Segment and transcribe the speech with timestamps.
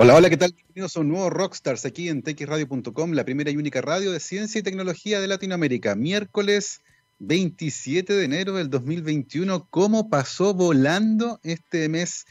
[0.00, 0.52] Hola, hola, ¿qué tal?
[0.52, 4.60] Bienvenidos a un nuevo Rockstars aquí en txradio.com, la primera y única radio de ciencia
[4.60, 5.96] y tecnología de Latinoamérica.
[5.96, 6.82] Miércoles
[7.18, 9.66] 27 de enero del 2021.
[9.70, 12.26] ¿Cómo pasó volando este mes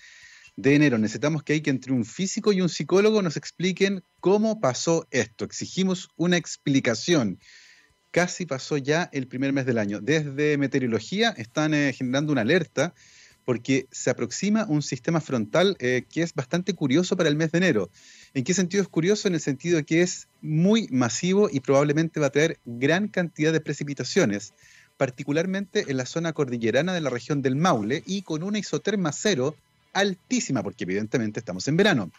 [0.56, 0.98] de enero?
[0.98, 5.44] Necesitamos que hay que entre un físico y un psicólogo nos expliquen cómo pasó esto.
[5.44, 7.38] Exigimos una explicación.
[8.12, 10.00] Casi pasó ya el primer mes del año.
[10.00, 12.94] Desde meteorología están eh, generando una alerta
[13.48, 17.60] porque se aproxima un sistema frontal eh, que es bastante curioso para el mes de
[17.60, 17.90] enero.
[18.34, 19.30] ¿En qué sentido es curioso?
[19.30, 23.54] En el sentido de que es muy masivo y probablemente va a traer gran cantidad
[23.54, 24.54] de precipitaciones,
[24.98, 29.56] particularmente en la zona cordillerana de la región del Maule y con una isoterma cero
[29.94, 32.12] altísima, porque evidentemente estamos en verano,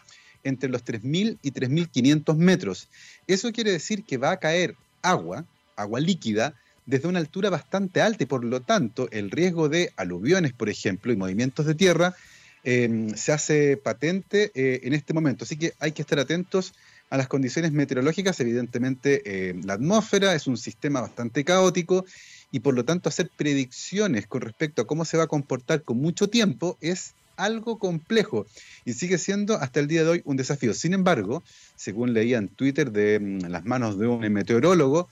[0.43, 2.89] entre los 3.000 y 3.500 metros.
[3.27, 6.55] Eso quiere decir que va a caer agua, agua líquida,
[6.89, 11.13] desde una altura bastante alta y por lo tanto el riesgo de aluviones, por ejemplo,
[11.13, 12.15] y movimientos de tierra
[12.63, 15.43] em, se hace patente eh, en este momento.
[15.43, 16.73] Así que hay que estar atentos
[17.11, 18.39] a las condiciones meteorológicas.
[18.39, 22.05] Evidentemente, eh, la atmósfera es un sistema bastante caótico
[22.51, 25.97] y por lo tanto hacer predicciones con respecto a cómo se va a comportar con
[25.97, 28.47] mucho tiempo es algo complejo
[28.83, 30.73] y sigue siendo hasta el día de hoy un desafío.
[30.73, 31.43] Sin embargo,
[31.75, 35.07] según leía en Twitter de mm, las manos de un meteorólogo,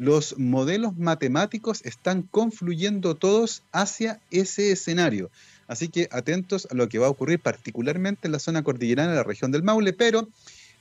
[0.00, 5.30] los modelos matemáticos están confluyendo todos hacia ese escenario.
[5.68, 9.16] Así que atentos a lo que va a ocurrir particularmente en la zona cordillerana de
[9.16, 10.26] la región del Maule, pero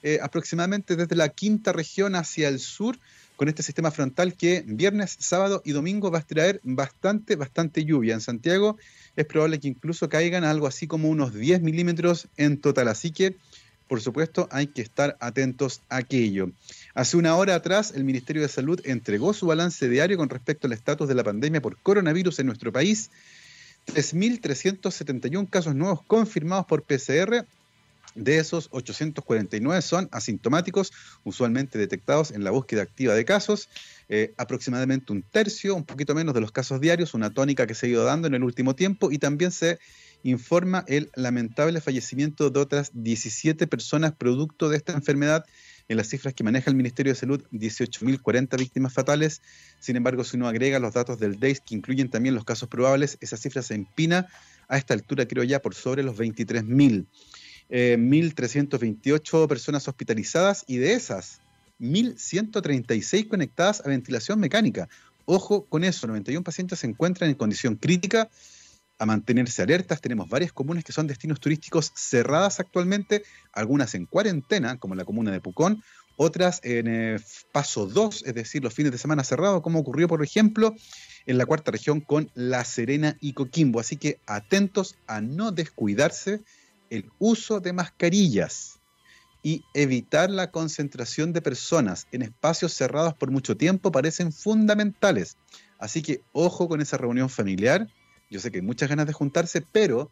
[0.03, 2.97] eh, aproximadamente desde la quinta región hacia el sur,
[3.35, 8.13] con este sistema frontal que viernes, sábado y domingo va a traer bastante, bastante lluvia.
[8.13, 8.77] En Santiago
[9.17, 12.87] es probable que incluso caigan algo así como unos 10 milímetros en total.
[12.87, 13.35] Así que
[13.89, 16.51] por supuesto, hay que estar atentos a aquello.
[16.99, 20.73] Hace una hora atrás, el Ministerio de Salud entregó su balance diario con respecto al
[20.73, 23.09] estatus de la pandemia por coronavirus en nuestro país.
[23.85, 27.45] 3.371 casos nuevos confirmados por PCR.
[28.15, 30.91] De esos, 849 son asintomáticos,
[31.23, 33.69] usualmente detectados en la búsqueda activa de casos.
[34.09, 37.85] Eh, aproximadamente un tercio, un poquito menos de los casos diarios, una tónica que se
[37.85, 39.09] ha ido dando en el último tiempo.
[39.09, 39.79] Y también se
[40.23, 45.45] informa el lamentable fallecimiento de otras 17 personas producto de esta enfermedad.
[45.89, 49.41] En las cifras que maneja el Ministerio de Salud, 18.040 víctimas fatales.
[49.79, 53.17] Sin embargo, si uno agrega los datos del DAIS, que incluyen también los casos probables,
[53.21, 54.27] esa cifra se empina
[54.67, 57.07] a esta altura, creo ya, por sobre los 23.000.
[57.69, 61.41] 1.328 eh, personas hospitalizadas y de esas,
[61.79, 64.89] 1.136 conectadas a ventilación mecánica.
[65.25, 68.29] Ojo con eso, 91 pacientes se encuentran en condición crítica
[68.99, 70.01] a mantenerse alertas.
[70.01, 73.23] Tenemos varias comunas que son destinos turísticos cerradas actualmente,
[73.53, 75.81] algunas en cuarentena, como la comuna de Pucón,
[76.17, 77.17] otras en eh,
[77.53, 80.75] paso 2, es decir, los fines de semana cerrados, como ocurrió, por ejemplo,
[81.25, 83.79] en la cuarta región con La Serena y Coquimbo.
[83.79, 86.41] Así que atentos a no descuidarse
[86.89, 88.79] el uso de mascarillas
[89.41, 95.37] y evitar la concentración de personas en espacios cerrados por mucho tiempo parecen fundamentales.
[95.77, 97.87] Así que ojo con esa reunión familiar
[98.29, 100.11] yo sé que hay muchas ganas de juntarse, pero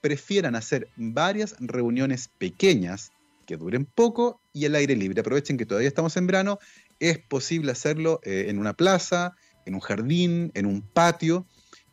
[0.00, 3.12] prefieran hacer varias reuniones pequeñas
[3.46, 5.20] que duren poco y al aire libre.
[5.20, 6.58] Aprovechen que todavía estamos en verano,
[7.00, 11.46] es posible hacerlo eh, en una plaza, en un jardín, en un patio,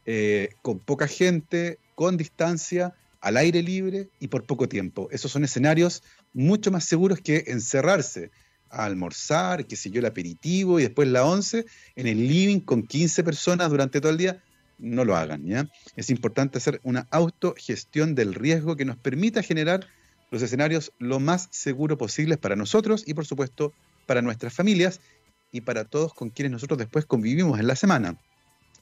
[0.05, 5.07] eh, con poca gente, con distancia, al aire libre y por poco tiempo.
[5.11, 8.31] Esos son escenarios mucho más seguros que encerrarse
[8.69, 12.83] a almorzar, que sé yo, el aperitivo y después la once en el living con
[12.83, 14.43] 15 personas durante todo el día
[14.83, 15.45] no lo hagan.
[15.45, 15.67] ¿ya?
[15.95, 19.87] Es importante hacer una autogestión del riesgo que nos permita generar
[20.29, 23.73] los escenarios lo más seguros posibles para nosotros y por supuesto
[24.05, 24.99] para nuestras familias
[25.51, 28.19] y para todos con quienes nosotros después convivimos en la semana.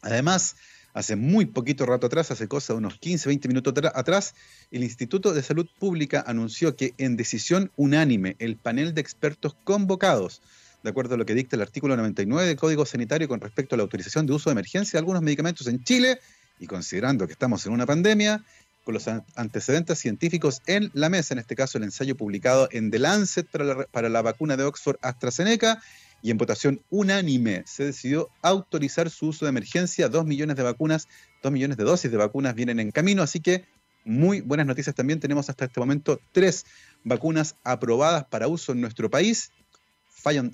[0.02, 0.56] Además,
[0.94, 4.34] hace muy poquito rato atrás, hace cosa de unos 15, 20 minutos atrás,
[4.72, 10.42] el Instituto de Salud Pública anunció que en decisión unánime el panel de expertos convocados
[10.84, 13.78] de acuerdo a lo que dicta el artículo 99 del Código Sanitario con respecto a
[13.78, 16.20] la autorización de uso de emergencia de algunos medicamentos en Chile,
[16.60, 18.44] y considerando que estamos en una pandemia,
[18.84, 23.00] con los antecedentes científicos en la mesa, en este caso el ensayo publicado en The
[23.00, 25.82] Lancet para la, para la vacuna de Oxford AstraZeneca,
[26.24, 30.08] y en votación unánime se decidió autorizar su uso de emergencia.
[30.08, 31.08] Dos millones de vacunas,
[31.42, 33.66] dos millones de dosis de vacunas vienen en camino, así que
[34.04, 35.20] muy buenas noticias también.
[35.20, 36.66] Tenemos hasta este momento tres
[37.04, 39.52] vacunas aprobadas para uso en nuestro país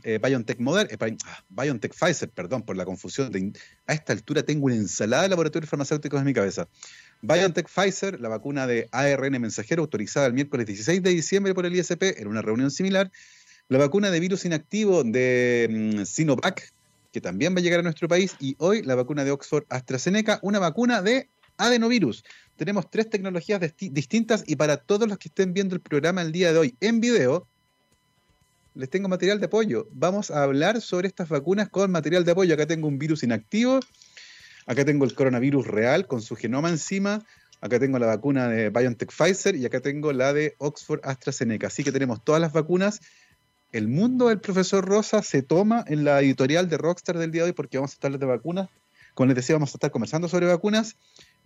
[0.04, 3.32] eh, BioNTech, Modern, eh, ah, BioNTech Pfizer, perdón por la confusión.
[3.86, 6.68] a esta altura tengo una ensalada de laboratorios farmacéuticos en mi cabeza.
[7.22, 11.76] BioNTech Pfizer, la vacuna de ARN mensajero autorizada el miércoles 16 de diciembre por el
[11.76, 13.12] ISP en una reunión similar.
[13.70, 16.72] La vacuna de virus inactivo de mm, Sinovac,
[17.12, 18.36] que también va a llegar a nuestro país.
[18.40, 21.28] Y hoy la vacuna de Oxford AstraZeneca, una vacuna de
[21.58, 22.24] adenovirus.
[22.56, 26.54] Tenemos tres tecnologías distintas y para todos los que estén viendo el programa el día
[26.54, 27.48] de hoy en video,
[28.78, 29.88] les tengo material de apoyo.
[29.92, 32.54] Vamos a hablar sobre estas vacunas con material de apoyo.
[32.54, 33.80] Acá tengo un virus inactivo,
[34.66, 37.26] acá tengo el coronavirus real con su genoma encima,
[37.60, 41.68] acá tengo la vacuna de BioNTech Pfizer y acá tengo la de Oxford AstraZeneca.
[41.68, 43.02] Así que tenemos todas las vacunas.
[43.72, 47.50] El mundo del profesor Rosa se toma en la editorial de Rockstar del día de
[47.50, 48.70] hoy porque vamos a estar de vacunas.
[49.16, 50.96] Como les decía, vamos a estar conversando sobre vacunas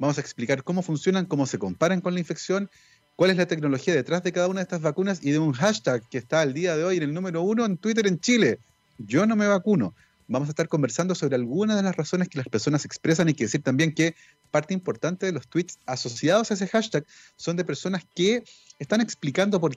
[0.01, 2.71] Vamos a explicar cómo funcionan, cómo se comparan con la infección,
[3.15, 6.01] cuál es la tecnología detrás de cada una de estas vacunas y de un hashtag
[6.09, 8.59] que está al día de hoy en el número uno en Twitter en Chile.
[8.97, 9.93] Yo no me vacuno.
[10.27, 13.43] Vamos a estar conversando sobre algunas de las razones que las personas expresan y que
[13.43, 14.15] decir también que
[14.49, 17.05] parte importante de los tweets asociados a ese hashtag
[17.35, 18.43] son de personas que
[18.79, 19.75] están explicando por,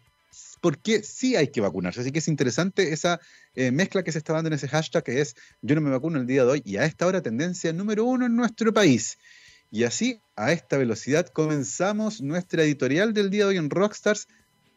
[0.82, 2.00] qué sí hay que vacunarse.
[2.00, 3.20] Así que es interesante esa
[3.54, 6.20] eh, mezcla que se está dando en ese hashtag que es yo no me vacuno
[6.20, 9.18] el día de hoy y a esta hora tendencia número uno en nuestro país.
[9.70, 14.28] Y así, a esta velocidad, comenzamos nuestra editorial del día de hoy en Rockstars,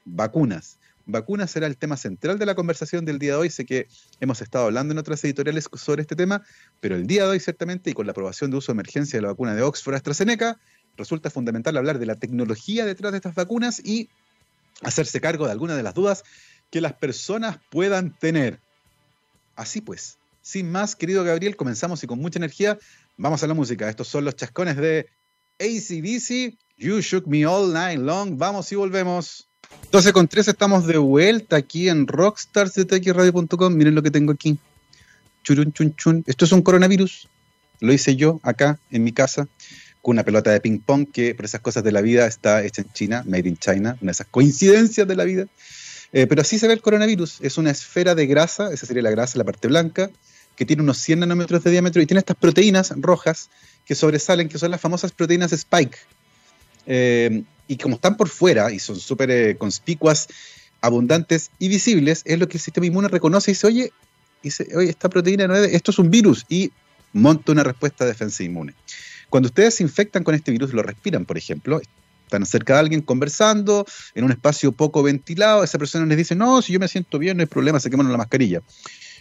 [0.05, 0.79] vacunas.
[1.05, 3.49] Vacunas será el tema central de la conversación del día de hoy.
[3.49, 3.87] Sé que
[4.19, 6.43] hemos estado hablando en otras editoriales sobre este tema,
[6.81, 9.21] pero el día de hoy ciertamente, y con la aprobación de uso de emergencia de
[9.21, 10.59] la vacuna de Oxford AstraZeneca,
[10.97, 14.09] resulta fundamental hablar de la tecnología detrás de estas vacunas y
[14.81, 16.23] hacerse cargo de algunas de las dudas
[16.69, 18.59] que las personas puedan tener.
[19.55, 22.77] Así pues, sin más, querido Gabriel, comenzamos y con mucha energía
[23.17, 23.89] Vamos a la música.
[23.89, 25.09] Estos son los chascones de
[25.59, 26.55] ACDC.
[26.77, 28.37] You Shook Me All Night Long.
[28.37, 29.49] Vamos y volvemos.
[29.91, 33.73] 12 con 3 estamos de vuelta aquí en rockstarsdetxradio.com.
[33.73, 34.59] Miren lo que tengo aquí.
[35.43, 36.23] Churun, chun, chun.
[36.27, 37.27] Esto es un coronavirus.
[37.79, 39.47] Lo hice yo acá en mi casa
[40.03, 42.83] con una pelota de ping pong que por esas cosas de la vida está hecha
[42.83, 45.47] en China, made in China, una de esas coincidencias de la vida.
[46.13, 47.39] Eh, pero así se ve el coronavirus.
[47.41, 50.11] Es una esfera de grasa, esa sería la grasa, la parte blanca,
[50.57, 53.50] que tiene unos 100 nanómetros de diámetro y tiene estas proteínas rojas
[53.86, 55.98] que sobresalen, que son las famosas proteínas Spike.
[56.88, 60.27] Eh, y como están por fuera y son súper eh, conspicuas,
[60.81, 63.92] abundantes y visibles, es lo que el sistema inmune reconoce y dice, oye,
[64.42, 66.71] dice, oye esta proteína no es, esto es un virus y
[67.13, 68.74] monta una respuesta de defensa inmune.
[69.30, 71.81] Cuando ustedes se infectan con este virus, lo respiran, por ejemplo,
[72.24, 76.62] están cerca de alguien conversando, en un espacio poco ventilado, esa persona les dice, no,
[76.62, 78.62] si yo me siento bien, no hay problema, se queman la mascarilla.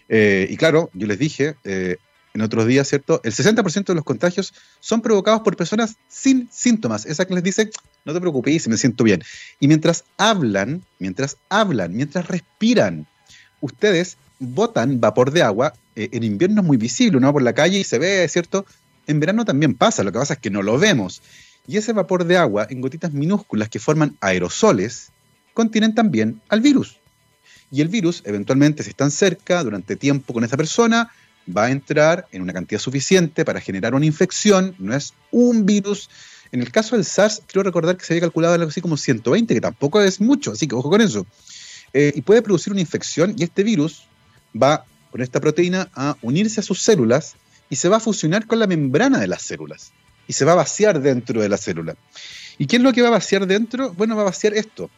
[0.08, 1.96] Eh, y claro, yo les dije eh,
[2.34, 3.20] en otros días, ¿cierto?
[3.24, 7.06] El 60% de los contagios son provocados por personas sin síntomas.
[7.06, 7.70] Esa que les dice,
[8.04, 9.22] no te preocupes, me siento bien.
[9.58, 13.06] Y mientras hablan, mientras hablan, mientras respiran,
[13.60, 15.72] ustedes botan vapor de agua.
[15.96, 18.66] Eh, en invierno es muy visible, uno va por la calle y se ve, ¿cierto?
[19.06, 21.22] En verano también pasa, lo que pasa es que no lo vemos.
[21.66, 25.10] Y ese vapor de agua en gotitas minúsculas que forman aerosoles
[25.54, 26.98] contienen también al virus
[27.70, 31.10] y el virus, eventualmente, si están cerca durante tiempo con esa persona,
[31.54, 36.08] va a entrar en una cantidad suficiente para generar una infección, no es un virus.
[36.52, 39.54] En el caso del SARS, quiero recordar que se había calculado algo así como 120,
[39.54, 41.26] que tampoco es mucho, así que ojo con eso.
[41.92, 44.06] Eh, y puede producir una infección y este virus
[44.60, 47.36] va con esta proteína a unirse a sus células
[47.70, 49.92] y se va a fusionar con la membrana de las células
[50.28, 51.96] y se va a vaciar dentro de la célula.
[52.58, 53.92] ¿Y qué es lo que va a vaciar dentro?
[53.94, 54.90] Bueno, va a vaciar esto.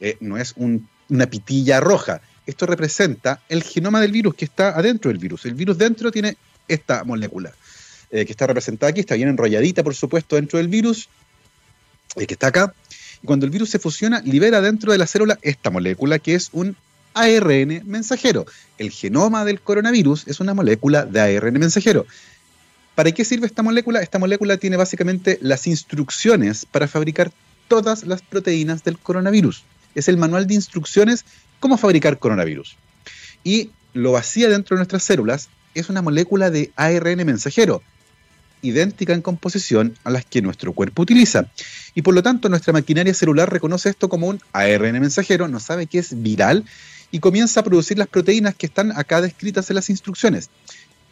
[0.00, 2.20] Eh, no es un una pitilla roja.
[2.46, 5.44] Esto representa el genoma del virus que está adentro del virus.
[5.44, 6.36] El virus dentro tiene
[6.66, 7.52] esta molécula,
[8.10, 11.08] eh, que está representada aquí, está bien enrolladita, por supuesto, dentro del virus,
[12.16, 12.74] eh, que está acá.
[13.22, 16.48] Y cuando el virus se fusiona, libera dentro de la célula esta molécula, que es
[16.52, 16.76] un
[17.14, 18.46] ARN mensajero.
[18.78, 22.06] El genoma del coronavirus es una molécula de ARN mensajero.
[22.94, 24.00] ¿Para qué sirve esta molécula?
[24.00, 27.30] Esta molécula tiene básicamente las instrucciones para fabricar
[27.68, 31.24] todas las proteínas del coronavirus es el manual de instrucciones
[31.60, 32.76] cómo fabricar coronavirus.
[33.44, 37.82] Y lo vacía dentro de nuestras células es una molécula de ARN mensajero,
[38.62, 41.50] idéntica en composición a las que nuestro cuerpo utiliza.
[41.94, 45.86] Y por lo tanto nuestra maquinaria celular reconoce esto como un ARN mensajero, no sabe
[45.86, 46.64] que es viral
[47.10, 50.50] y comienza a producir las proteínas que están acá descritas en las instrucciones.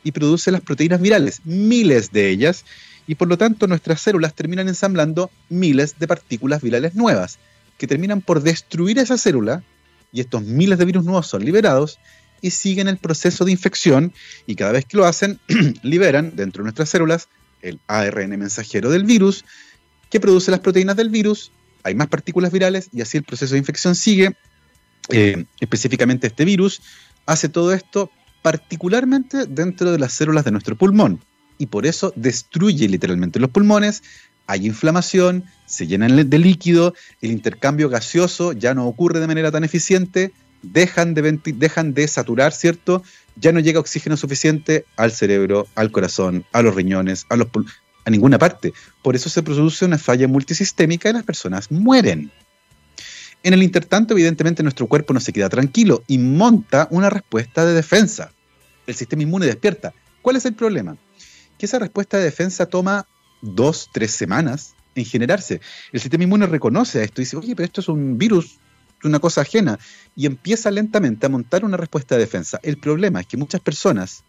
[0.02, 2.64] Y produce las proteínas virales, miles de ellas,
[3.06, 7.38] y por lo tanto nuestras células terminan ensamblando miles de partículas virales nuevas
[7.80, 9.64] que terminan por destruir esa célula
[10.12, 11.98] y estos miles de virus nuevos son liberados
[12.42, 14.12] y siguen el proceso de infección
[14.44, 15.40] y cada vez que lo hacen
[15.82, 17.30] liberan dentro de nuestras células
[17.62, 19.46] el ARN mensajero del virus
[20.10, 23.60] que produce las proteínas del virus, hay más partículas virales y así el proceso de
[23.60, 24.36] infección sigue.
[25.08, 26.82] Eh, específicamente este virus
[27.24, 28.10] hace todo esto
[28.42, 31.24] particularmente dentro de las células de nuestro pulmón
[31.56, 34.02] y por eso destruye literalmente los pulmones,
[34.50, 39.62] hay inflamación, se llenan de líquido, el intercambio gaseoso ya no ocurre de manera tan
[39.62, 43.04] eficiente, dejan de, saturar, ¿cierto?
[43.36, 47.46] Ya no llega oxígeno suficiente al cerebro, al corazón, a los riñones, a los
[48.04, 48.72] a ninguna parte.
[49.02, 52.32] Por eso se produce una falla multisistémica y las personas mueren.
[53.44, 57.74] En el intertanto, evidentemente, nuestro cuerpo no se queda tranquilo y monta una respuesta de
[57.74, 58.32] defensa.
[58.88, 59.94] El sistema inmune despierta.
[60.22, 60.96] ¿Cuál es el problema?
[61.56, 63.06] Que esa respuesta de defensa toma
[63.42, 65.60] dos, tres semanas en generarse.
[65.92, 68.58] El sistema inmune reconoce esto y dice, oye, pero esto es un virus,
[69.04, 69.78] una cosa ajena,
[70.16, 72.60] y empieza lentamente a montar una respuesta de defensa.
[72.62, 74.24] El problema es que muchas personas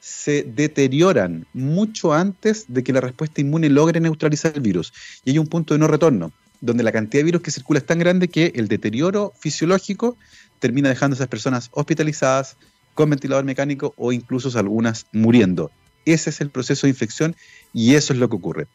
[0.00, 4.92] se deterioran mucho antes de que la respuesta inmune logre neutralizar el virus.
[5.24, 7.86] Y hay un punto de no retorno, donde la cantidad de virus que circula es
[7.86, 10.18] tan grande que el deterioro fisiológico
[10.58, 12.56] termina dejando a esas personas hospitalizadas,
[12.92, 15.70] con ventilador mecánico o incluso algunas muriendo.
[16.04, 17.36] Ese es el proceso de infección
[17.72, 18.66] y eso es lo que ocurre.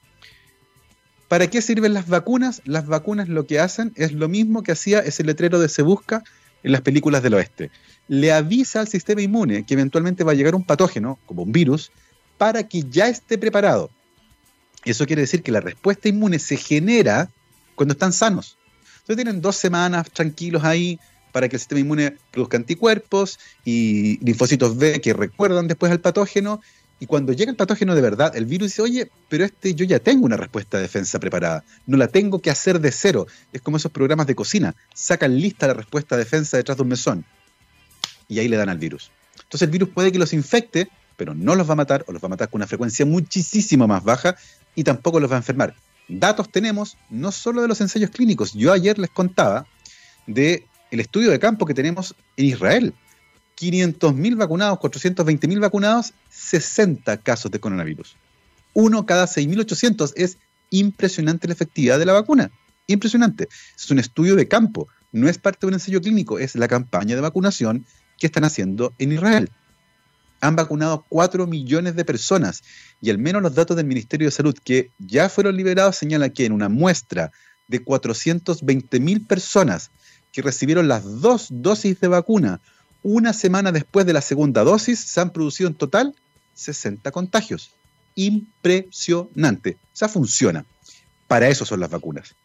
[1.27, 2.61] ¿Para qué sirven las vacunas?
[2.65, 6.23] Las vacunas lo que hacen es lo mismo que hacía ese letrero de Se Busca
[6.63, 7.69] en las películas del oeste.
[8.07, 11.91] Le avisa al sistema inmune que eventualmente va a llegar un patógeno, como un virus,
[12.39, 13.91] para que ya esté preparado.
[14.85, 17.29] Eso quiere decir que la respuesta inmune se genera
[17.75, 18.57] cuando están sanos.
[19.01, 20.99] Entonces tienen dos semanas tranquilos ahí
[21.31, 26.61] para que el sistema inmune produzca anticuerpos y linfocitos B que recuerdan después al patógeno
[26.99, 29.99] y cuando llega el patógeno de verdad, el virus dice, oye, pero este yo ya
[29.99, 33.25] tengo una respuesta de defensa preparada, no la tengo que hacer de cero.
[33.53, 36.89] Es como esos programas de cocina, sacan lista la respuesta de defensa detrás de un
[36.89, 37.25] mesón
[38.27, 39.11] y ahí le dan al virus.
[39.35, 42.21] Entonces el virus puede que los infecte, pero no los va a matar o los
[42.21, 44.35] va a matar con una frecuencia muchísimo más baja
[44.75, 45.75] y tampoco los va a enfermar.
[46.09, 48.53] Datos tenemos no solo de los ensayos clínicos.
[48.53, 49.65] Yo ayer les contaba
[50.27, 52.93] de estudio de campo que tenemos en Israel.
[53.59, 58.15] 500.000 vacunados, 420.000 vacunados, 60 casos de coronavirus.
[58.73, 60.37] Uno cada 6.800 es
[60.69, 62.51] impresionante la efectividad de la vacuna.
[62.87, 63.49] Impresionante.
[63.75, 67.15] Es un estudio de campo, no es parte de un ensayo clínico, es la campaña
[67.15, 67.85] de vacunación
[68.17, 69.49] que están haciendo en Israel.
[70.41, 72.63] Han vacunado 4 millones de personas
[73.01, 76.45] y al menos los datos del Ministerio de Salud que ya fueron liberados señalan que
[76.45, 77.31] en una muestra
[77.67, 79.91] de 420.000 personas
[80.31, 82.61] que recibieron las dos dosis de vacuna
[83.03, 86.15] una semana después de la segunda dosis se han producido en total
[86.55, 87.71] 60 contagios.
[88.15, 89.77] Impresionante.
[89.93, 90.65] O sea, funciona.
[91.27, 92.35] Para eso son las vacunas.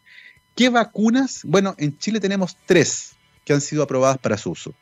[0.54, 1.40] ¿Qué vacunas?
[1.44, 3.12] Bueno, en Chile tenemos tres
[3.44, 4.74] que han sido aprobadas para su uso.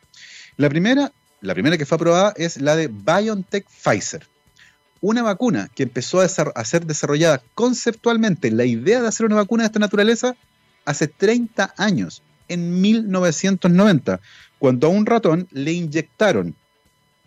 [0.57, 4.27] La primera, la primera que fue aprobada es la de BioNTech Pfizer.
[5.01, 9.65] Una vacuna que empezó a, a ser desarrollada conceptualmente, la idea de hacer una vacuna
[9.65, 10.37] de esta naturaleza,
[10.85, 14.21] hace 30 años, en 1990,
[14.63, 16.55] cuando a un ratón le inyectaron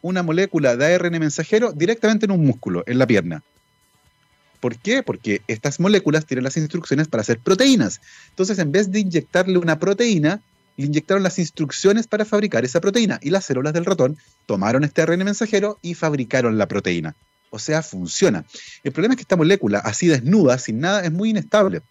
[0.02, 3.44] una molécula de ARN mensajero directamente en un músculo, en la pierna.
[4.62, 5.04] ¿Por qué?
[5.04, 8.00] Porque estas moléculas tienen las instrucciones para hacer proteínas.
[8.30, 10.40] Entonces, en vez de inyectarle una proteína,
[10.78, 15.02] le inyectaron las instrucciones para fabricar esa proteína y las células del ratón tomaron este
[15.02, 17.18] ARN mensajero y fabricaron la proteína.
[17.50, 18.46] O sea, funciona.
[18.86, 21.82] El problema es que esta molécula, así desnuda, sin nada, es muy inestable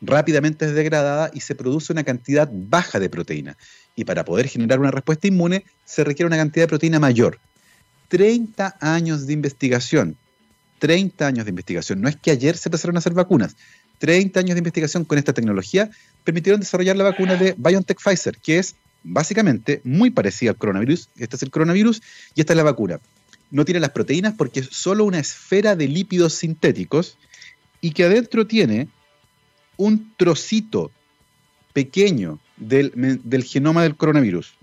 [0.00, 3.56] rápidamente es degradada y se produce una cantidad baja de proteína.
[3.96, 7.40] Y para poder generar una respuesta inmune se requiere una cantidad de proteína mayor.
[8.08, 10.16] 30 años de investigación.
[10.78, 12.00] 30 años de investigación.
[12.02, 13.56] No es que ayer se empezaron a hacer vacunas.
[13.98, 15.90] 30 años de investigación con esta tecnología
[16.22, 21.08] permitieron desarrollar la vacuna de BioNTech Pfizer, que es básicamente muy parecida al coronavirus.
[21.16, 22.02] Este es el coronavirus
[22.34, 23.00] y esta es la vacuna.
[23.50, 27.16] No tiene las proteínas porque es solo una esfera de lípidos sintéticos
[27.80, 28.88] y que adentro tiene
[29.76, 30.90] un trocito
[31.72, 34.54] pequeño del, genoma del coronavirus.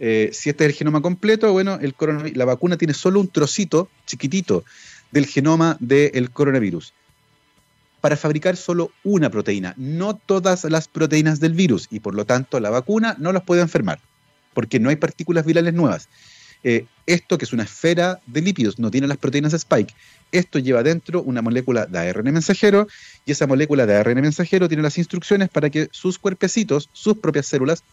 [0.00, 1.94] Eh, si este es el genoma completo, bueno, el
[2.34, 4.64] la vacuna tiene solo un trocito chiquitito
[5.12, 6.92] del genoma del coronavirus
[8.04, 12.60] para fabricar solo una proteína, no todas las proteínas del virus, y por lo tanto
[12.60, 13.98] la vacuna no las puede enfermar,
[14.52, 16.10] porque no hay partículas virales nuevas.
[16.64, 19.94] Eh, esto, que es una esfera de lípidos, no tiene las proteínas Spike,
[20.38, 22.88] esto lleva dentro una molécula de ARN mensajero
[23.24, 27.46] y esa molécula de ARN mensajero tiene las instrucciones para que sus cuerpecitos, sus propias
[27.46, 27.84] células,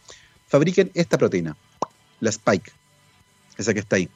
[0.48, 1.56] fabriquen esta proteína,
[2.20, 2.72] la spike,
[3.56, 4.08] esa que está ahí.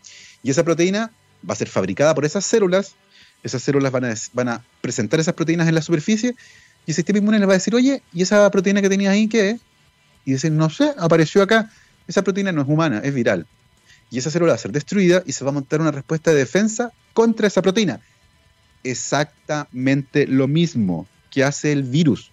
[0.43, 1.13] Y esa proteína
[1.49, 2.95] va a ser fabricada por esas células,
[3.43, 6.35] esas células van a, presentar esas proteínas en la superficie
[6.85, 9.29] y el sistema inmune les va a decir, oye, ¿y esa proteína que tenías ahí
[9.29, 9.61] qué es?
[10.25, 11.71] Y dicen, no sé, apareció acá.
[12.09, 13.47] Esa proteína no es humana, es viral.
[14.11, 16.39] Y esa célula va a ser destruida y se va a montar una respuesta de
[16.39, 18.01] defensa contra esa proteína
[18.85, 22.31] exactamente lo mismo que hace el virus.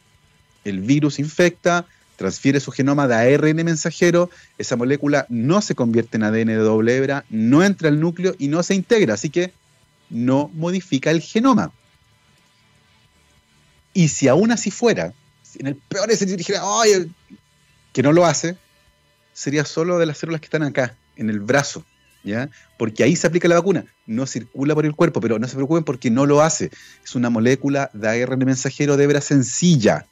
[0.64, 1.86] El virus infecta,
[2.16, 6.96] transfiere su genoma de ARN mensajero, esa molécula no se convierte en ADN de doble
[6.96, 9.54] hebra, no entra al núcleo y no se integra, así que
[10.10, 11.72] no modifica el genoma.
[13.94, 15.14] Y si aún así fuera,
[15.56, 16.62] en el peor escenario dijera,
[17.92, 18.58] que no lo hace,
[19.34, 21.86] sería solo de las células que están acá, en el brazo,
[22.24, 22.50] ¿ya?
[22.78, 23.86] Porque ahí se aplica la vacuna.
[24.06, 26.72] No circula por el cuerpo, pero no se preocupen porque no lo hace.
[27.04, 30.08] Es una molécula de ARN mensajero de hebra sencilla.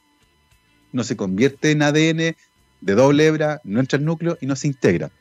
[0.91, 2.35] No se convierte en ADN
[2.81, 5.11] de doble hebra, no entra al núcleo y no se integra.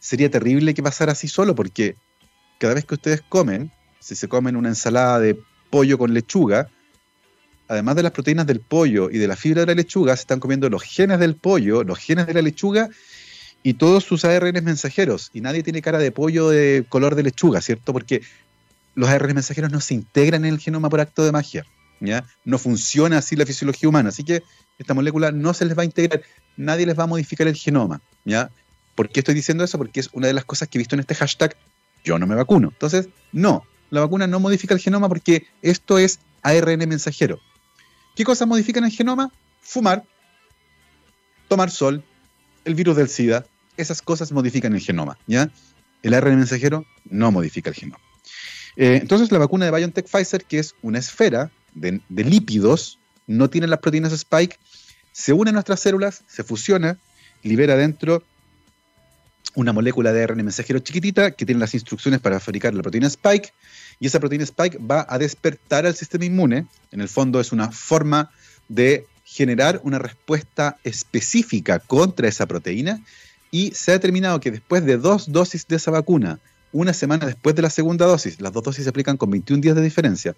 [0.00, 1.96] Sería terrible que pasara así solo porque
[2.58, 3.70] cada vez que ustedes comen,
[4.00, 5.38] si se comen una ensalada de
[5.70, 6.68] pollo con lechuga,
[7.68, 10.40] además de las proteínas del pollo y de la fibra de la lechuga, se están
[10.40, 12.88] comiendo los genes del pollo, los genes de la lechuga
[13.62, 15.30] y todos sus ARN mensajeros.
[15.32, 17.92] Y nadie tiene cara de pollo de color de lechuga, ¿cierto?
[17.92, 18.22] Porque
[18.94, 21.66] los ARN mensajeros no se integran en el genoma por acto de magia.
[22.00, 22.24] ¿ya?
[22.44, 24.10] No funciona así la fisiología humana.
[24.10, 24.42] Así que
[24.78, 26.22] esta molécula no se les va a integrar.
[26.56, 28.00] Nadie les va a modificar el genoma.
[28.24, 28.50] ¿ya?
[28.94, 29.78] ¿Por qué estoy diciendo eso?
[29.78, 31.56] Porque es una de las cosas que he visto en este hashtag,
[32.04, 32.68] yo no me vacuno.
[32.68, 37.40] Entonces, no, la vacuna no modifica el genoma porque esto es ARN mensajero.
[38.16, 39.30] ¿Qué cosas modifican el genoma?
[39.60, 40.04] Fumar,
[41.46, 42.02] tomar sol,
[42.68, 43.46] el virus del SIDA,
[43.76, 45.50] esas cosas modifican el genoma, ¿ya?
[46.02, 47.98] El ARN mensajero no modifica el genoma.
[48.76, 53.48] Eh, entonces la vacuna de BioNTech Pfizer, que es una esfera de, de lípidos, no
[53.50, 54.58] tiene las proteínas Spike,
[55.12, 56.98] se une a nuestras células, se fusiona,
[57.42, 58.22] libera dentro
[59.54, 63.52] una molécula de ARN mensajero chiquitita que tiene las instrucciones para fabricar la proteína Spike,
[63.98, 66.66] y esa proteína Spike va a despertar al sistema inmune.
[66.92, 68.30] En el fondo es una forma
[68.68, 73.00] de generar una respuesta específica contra esa proteína
[73.50, 76.40] y se ha determinado que después de dos dosis de esa vacuna,
[76.72, 79.76] una semana después de la segunda dosis, las dos dosis se aplican con 21 días
[79.76, 80.34] de diferencia,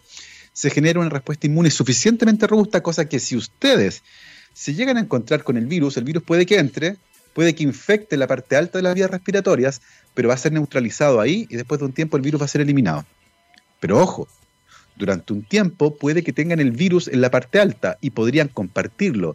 [0.53, 4.03] se genera una respuesta inmune suficientemente robusta, cosa que si ustedes
[4.53, 6.97] se llegan a encontrar con el virus, el virus puede que entre,
[7.33, 9.81] puede que infecte la parte alta de las vías respiratorias,
[10.15, 12.49] pero va a ser neutralizado ahí y después de un tiempo el virus va a
[12.49, 13.07] ser eliminado.
[13.79, 14.29] Pero ojo,
[15.01, 19.35] durante un tiempo puede que tengan el virus en la parte alta y podrían compartirlo.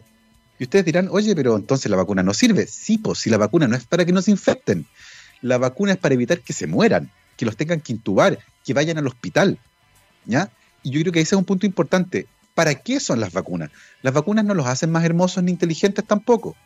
[0.58, 2.66] Y ustedes dirán, oye, pero entonces la vacuna no sirve.
[2.66, 4.86] Sí, pues si la vacuna no es para que nos infecten.
[5.42, 8.96] La vacuna es para evitar que se mueran, que los tengan que intubar, que vayan
[8.96, 9.58] al hospital.
[10.24, 10.50] ¿Ya?
[10.82, 12.26] Y yo creo que ese es un punto importante.
[12.54, 13.70] ¿Para qué son las vacunas?
[14.02, 16.56] Las vacunas no los hacen más hermosos ni inteligentes tampoco.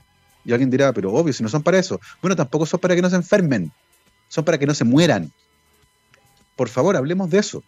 [0.44, 2.00] Y alguien dirá, pero obvio, si no son para eso.
[2.22, 3.72] Bueno, tampoco son para que no se enfermen.
[4.28, 5.32] Son para que no se mueran.
[6.54, 7.64] Por favor, hablemos de eso.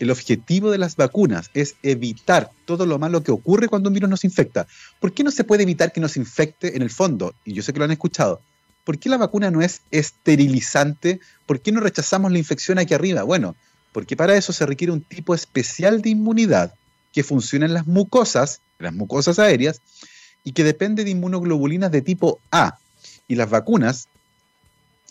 [0.00, 4.08] El objetivo de las vacunas es evitar todo lo malo que ocurre cuando un virus
[4.08, 4.66] nos infecta.
[4.98, 7.34] ¿Por qué no se puede evitar que nos infecte en el fondo?
[7.44, 8.40] Y yo sé que lo han escuchado.
[8.84, 11.20] ¿Por qué la vacuna no es esterilizante?
[11.44, 13.24] ¿Por qué no rechazamos la infección aquí arriba?
[13.24, 13.54] Bueno,
[13.92, 16.72] porque para eso se requiere un tipo especial de inmunidad
[17.12, 19.82] que funciona en las mucosas, en las mucosas aéreas,
[20.44, 22.78] y que depende de inmunoglobulinas de tipo A.
[23.28, 24.08] Y las vacunas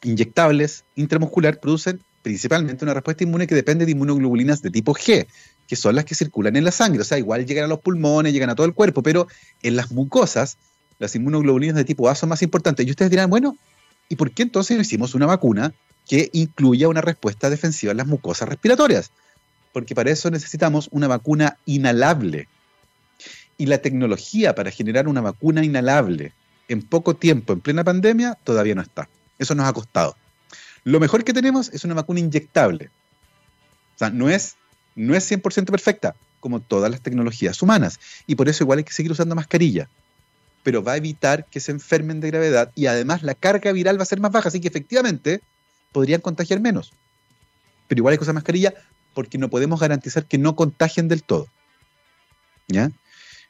[0.02, 5.28] inyectables intramuscular producen principalmente una respuesta inmune que depende de inmunoglobulinas de tipo G,
[5.68, 7.02] que son las que circulan en la sangre.
[7.02, 9.28] O sea, igual llegan a los pulmones, llegan a todo el cuerpo, pero
[9.62, 10.58] en las mucosas,
[10.98, 12.86] las inmunoglobulinas de tipo A son más importantes.
[12.86, 13.58] Y ustedes dirán, bueno,
[14.10, 15.74] ¿y por qué entonces no hicimos una vacuna
[16.08, 19.12] que incluya una respuesta defensiva en las mucosas respiratorias?
[19.72, 22.48] Porque para eso necesitamos una vacuna inhalable.
[23.58, 26.34] Y la tecnología para generar una vacuna inhalable
[26.68, 29.10] en poco tiempo, en plena pandemia, todavía no está.
[29.38, 30.16] Eso nos ha costado.
[30.84, 32.90] Lo mejor que tenemos es una vacuna inyectable.
[33.96, 34.56] O sea, no es,
[34.96, 38.00] no es 100% perfecta, como todas las tecnologías humanas.
[38.28, 39.90] Y por eso igual hay que seguir usando mascarilla.
[40.64, 44.04] Pero va a evitar que se enfermen de gravedad y además la carga viral va
[44.04, 45.42] a ser más baja, así que efectivamente
[45.92, 46.94] podrían contagiar menos.
[47.88, 48.74] Pero igual hay que usar mascarilla
[49.14, 51.48] porque no podemos garantizar que no contagien del todo.
[52.68, 52.92] ¿Ya?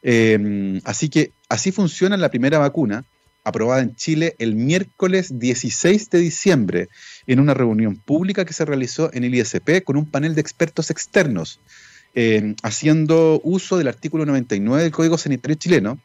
[0.01, 3.03] Eh, así que así funciona la primera vacuna
[3.49, 6.89] aprobada en Chile el miércoles 16 de diciembre
[7.27, 10.89] en una reunión pública que se realizó en el ISP con un panel de expertos
[10.89, 11.59] externos,
[12.15, 15.99] eh, haciendo uso del artículo 99 del Código Sanitario chileno,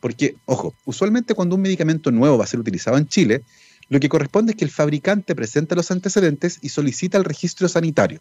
[0.00, 3.42] porque, ojo, usualmente cuando un medicamento nuevo va a ser utilizado en Chile,
[3.88, 8.20] lo que corresponde es que el fabricante presenta los antecedentes y solicita el registro sanitario.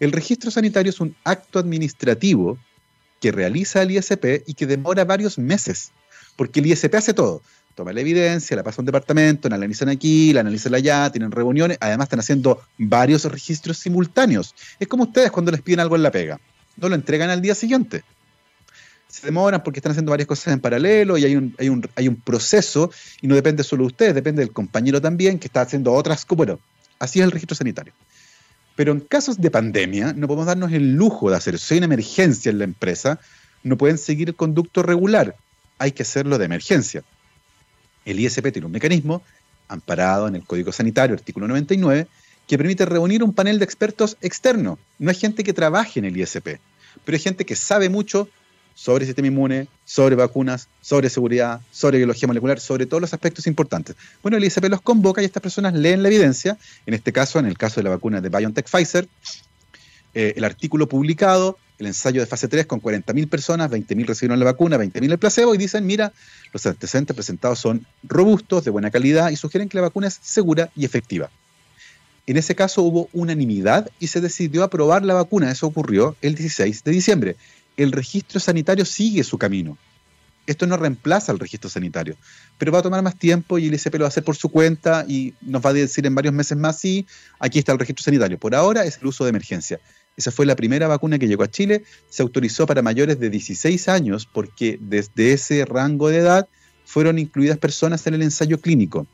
[0.00, 2.58] El registro sanitario es un acto administrativo
[3.20, 5.92] que realiza el ISP y que demora varios meses,
[6.36, 7.42] porque el ISP hace todo,
[7.74, 11.30] toma la evidencia, la pasa a un departamento, la analizan aquí, la analizan allá, tienen
[11.30, 14.54] reuniones, además están haciendo varios registros simultáneos.
[14.78, 16.40] Es como ustedes cuando les piden algo en la pega,
[16.76, 18.02] no lo entregan al día siguiente.
[19.08, 22.08] Se demoran porque están haciendo varias cosas en paralelo y hay un, hay un, hay
[22.08, 25.92] un proceso y no depende solo de ustedes, depende del compañero también que está haciendo
[25.92, 26.36] otras cosas.
[26.36, 26.60] Bueno,
[26.98, 27.92] así es el registro sanitario.
[28.76, 31.66] Pero en casos de pandemia no podemos darnos el lujo de hacer eso.
[31.66, 33.20] Si hay una emergencia en la empresa,
[33.62, 35.36] no pueden seguir el conducto regular.
[35.78, 37.04] Hay que hacerlo de emergencia.
[38.04, 39.22] El ISP tiene un mecanismo
[39.68, 42.06] amparado en el Código Sanitario, artículo 99,
[42.46, 44.78] que permite reunir un panel de expertos externo.
[44.98, 46.58] No hay gente que trabaje en el ISP,
[47.04, 48.28] pero hay gente que sabe mucho
[48.74, 53.96] sobre sistema inmune, sobre vacunas, sobre seguridad, sobre biología molecular, sobre todos los aspectos importantes.
[54.22, 57.46] Bueno, el ISP los convoca y estas personas leen la evidencia, en este caso, en
[57.46, 59.08] el caso de la vacuna de BioNTech Pfizer,
[60.12, 64.44] eh, el artículo publicado, el ensayo de fase 3 con 40.000 personas, 20.000 recibieron la
[64.44, 66.12] vacuna, 20.000 el placebo y dicen, mira,
[66.52, 70.70] los antecedentes presentados son robustos, de buena calidad y sugieren que la vacuna es segura
[70.76, 71.30] y efectiva.
[72.26, 75.50] En ese caso hubo unanimidad y se decidió aprobar la vacuna.
[75.50, 77.36] Eso ocurrió el 16 de diciembre
[77.76, 79.76] el registro sanitario sigue su camino.
[80.46, 82.16] Esto no reemplaza al registro sanitario,
[82.58, 84.50] pero va a tomar más tiempo y el ICP lo va a hacer por su
[84.50, 87.06] cuenta y nos va a decir en varios meses más, sí,
[87.38, 88.38] aquí está el registro sanitario.
[88.38, 89.80] Por ahora es el uso de emergencia.
[90.16, 93.88] Esa fue la primera vacuna que llegó a Chile, se autorizó para mayores de 16
[93.88, 96.48] años porque desde ese rango de edad
[96.84, 99.06] fueron incluidas personas en el ensayo clínico.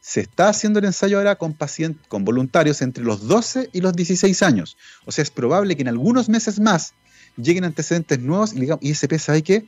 [0.00, 3.92] Se está haciendo el ensayo ahora con pacientes, con voluntarios entre los 12 y los
[3.92, 4.76] 16 años.
[5.04, 6.94] O sea, es probable que en algunos meses más
[7.36, 9.66] lleguen antecedentes nuevos y digamos, ISP, ¿sabe qué?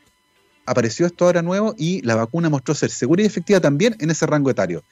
[0.66, 4.26] Apareció esto ahora nuevo y la vacuna mostró ser segura y efectiva también en ese
[4.26, 4.84] rango etario.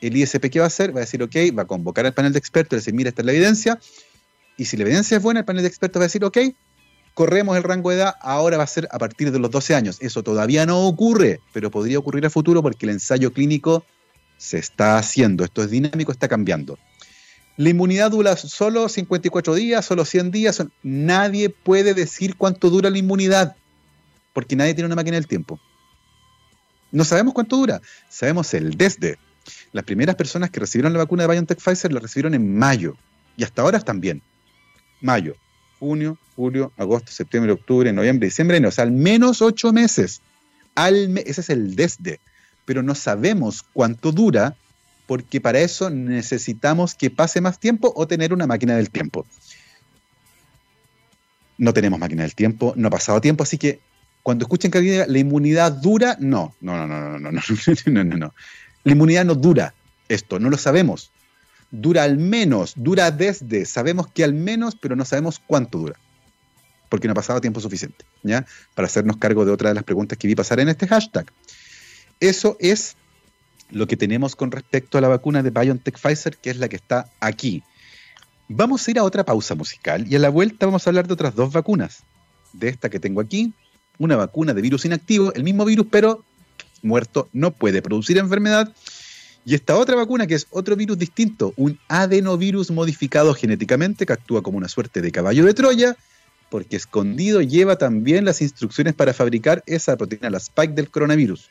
[0.00, 0.94] El ISP, ¿qué va a hacer?
[0.94, 3.22] Va a decir, ok, va a convocar al panel de expertos, y decir, mira, esta
[3.22, 3.78] es la evidencia.
[4.56, 6.38] Y si la evidencia es buena, el panel de expertos va a decir, ok,
[7.14, 9.98] corremos el rango de edad, ahora va a ser a partir de los 12 años.
[10.00, 13.84] Eso todavía no ocurre, pero podría ocurrir a futuro porque el ensayo clínico
[14.36, 15.44] se está haciendo.
[15.44, 16.78] Esto es dinámico, está cambiando.
[17.56, 20.62] La inmunidad dura solo 54 días, solo 100 días.
[20.82, 23.56] Nadie puede decir cuánto dura la inmunidad,
[24.34, 25.58] porque nadie tiene una máquina del tiempo.
[26.92, 29.18] No sabemos cuánto dura, sabemos el desde.
[29.72, 32.94] Las primeras personas que recibieron la vacuna de BioNTech Pfizer la recibieron en mayo,
[33.38, 34.22] y hasta ahora están bien.
[35.00, 35.36] Mayo,
[35.78, 40.20] junio, julio, agosto, septiembre, octubre, noviembre, diciembre, o sea, al menos ocho meses.
[40.74, 42.20] Al ese es el desde.
[42.64, 44.56] Pero no sabemos cuánto dura
[45.06, 49.24] porque para eso necesitamos que pase más tiempo o tener una máquina del tiempo.
[51.58, 53.80] No tenemos máquina del tiempo, no ha pasado tiempo, así que
[54.22, 58.16] cuando escuchen que la inmunidad dura, no, no, no, no, no, no, no, no, no,
[58.16, 58.34] no.
[58.82, 59.72] La inmunidad no dura
[60.08, 61.12] esto, no lo sabemos.
[61.70, 65.96] Dura al menos, dura desde, sabemos que al menos, pero no sabemos cuánto dura.
[66.88, 68.46] Porque no ha pasado tiempo suficiente, ¿ya?
[68.74, 71.26] Para hacernos cargo de otra de las preguntas que vi pasar en este hashtag.
[72.20, 72.96] Eso es
[73.70, 76.76] lo que tenemos con respecto a la vacuna de BioNTech Pfizer, que es la que
[76.76, 77.62] está aquí.
[78.48, 81.14] Vamos a ir a otra pausa musical y a la vuelta vamos a hablar de
[81.14, 82.04] otras dos vacunas.
[82.52, 83.52] De esta que tengo aquí,
[83.98, 86.24] una vacuna de virus inactivo, el mismo virus, pero
[86.82, 88.72] muerto, no puede producir enfermedad.
[89.46, 94.42] Y esta otra vacuna que es otro virus distinto, un adenovirus modificado genéticamente que actúa
[94.42, 95.96] como una suerte de caballo de Troya,
[96.50, 101.48] porque escondido lleva también las instrucciones para fabricar esa proteína, la spike del coronavirus.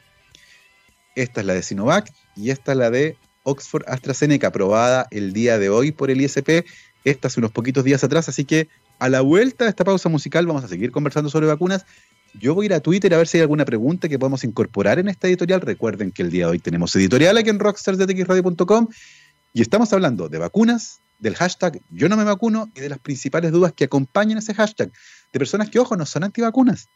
[1.16, 5.58] Esta es la de Sinovac y esta es la de Oxford AstraZeneca, aprobada el día
[5.58, 6.66] de hoy por el ISP.
[7.06, 8.68] Esta hace unos poquitos días atrás, así que
[9.00, 11.86] a la vuelta de esta pausa musical vamos a seguir conversando sobre vacunas.
[12.40, 15.00] Yo voy a ir a Twitter a ver si hay alguna pregunta que podemos incorporar
[15.00, 15.62] en esta editorial.
[15.62, 18.88] Recuerden que el día de hoy tenemos editorial aquí en rockstarsdetxradio.com
[19.54, 23.52] y estamos hablando de vacunas, del hashtag yo no me vacuno y de las principales
[23.52, 24.92] dudas que acompañan ese hashtag,
[25.32, 26.90] de personas que, ojo, no son antivacunas,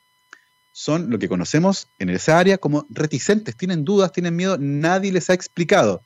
[0.74, 5.30] son lo que conocemos en esa área como reticentes, tienen dudas, tienen miedo, nadie les
[5.30, 6.04] ha explicado.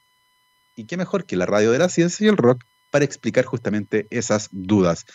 [0.75, 4.05] Y qué mejor que la radio de la ciencia y el rock para explicar justamente
[4.11, 5.05] esas dudas.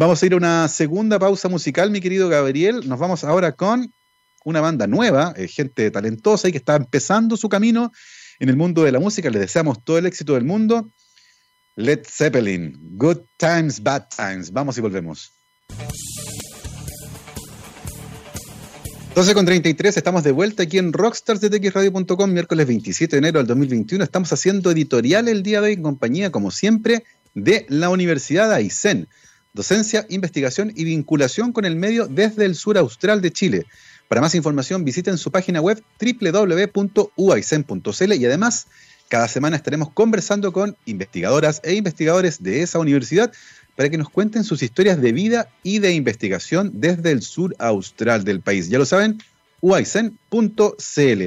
[0.00, 2.88] Vamos a ir a una segunda pausa musical, mi querido Gabriel.
[2.88, 3.92] Nos vamos ahora con
[4.46, 7.92] una banda nueva, eh, gente talentosa y que está empezando su camino
[8.38, 9.28] en el mundo de la música.
[9.28, 10.90] Les deseamos todo el éxito del mundo.
[11.76, 14.50] Led Zeppelin, Good Times, Bad Times.
[14.52, 15.34] Vamos y volvemos.
[19.14, 24.02] 12 con 33, estamos de vuelta aquí en rockstarsdetxradio.com, miércoles 27 de enero del 2021.
[24.02, 28.54] Estamos haciendo editorial el día de hoy en compañía, como siempre, de la Universidad de
[28.54, 29.06] Aysén.
[29.52, 33.66] Docencia, investigación y vinculación con el medio desde el sur austral de Chile.
[34.06, 38.66] Para más información visiten su página web www.uaisen.cl y además
[39.08, 43.32] cada semana estaremos conversando con investigadoras e investigadores de esa universidad
[43.74, 48.22] para que nos cuenten sus historias de vida y de investigación desde el sur austral
[48.22, 48.68] del país.
[48.68, 49.18] Ya lo saben,
[49.60, 51.22] uaisen.cl.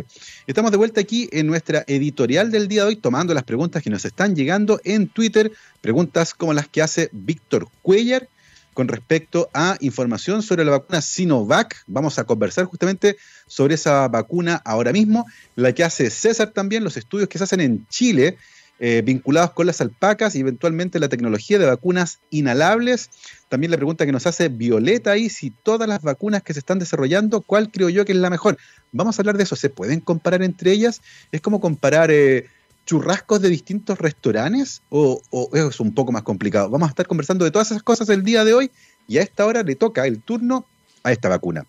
[0.48, 3.90] Estamos de vuelta aquí en nuestra editorial del día de hoy, tomando las preguntas que
[3.90, 8.28] nos están llegando en Twitter, preguntas como las que hace Víctor Cuellar
[8.74, 11.84] con respecto a información sobre la vacuna Sinovac.
[11.88, 16.98] Vamos a conversar justamente sobre esa vacuna ahora mismo, la que hace César también, los
[16.98, 18.38] estudios que se hacen en Chile
[18.80, 23.10] eh, vinculados con las alpacas y eventualmente la tecnología de vacunas inhalables.
[23.48, 26.80] También la pregunta que nos hace Violeta ahí, si todas las vacunas que se están
[26.80, 28.58] desarrollando, ¿cuál creo yo que es la mejor?
[28.92, 31.02] Vamos a hablar de eso, ¿se pueden comparar entre ellas?
[31.32, 32.48] ¿Es como comparar eh,
[32.86, 36.70] churrascos de distintos restaurantes o, o es un poco más complicado?
[36.70, 38.72] Vamos a estar conversando de todas esas cosas el día de hoy
[39.08, 40.66] y a esta hora le toca el turno
[41.04, 41.66] a esta vacuna.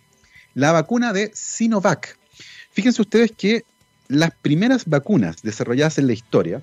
[0.54, 2.18] la vacuna de Sinovac.
[2.72, 3.64] Fíjense ustedes que
[4.08, 6.62] las primeras vacunas desarrolladas en la historia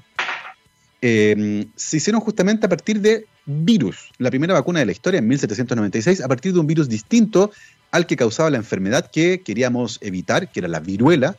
[1.02, 4.12] eh, se hicieron justamente a partir de virus.
[4.20, 7.52] La primera vacuna de la historia en 1796, a partir de un virus distinto
[7.90, 11.36] al que causaba la enfermedad que queríamos evitar, que era la viruela,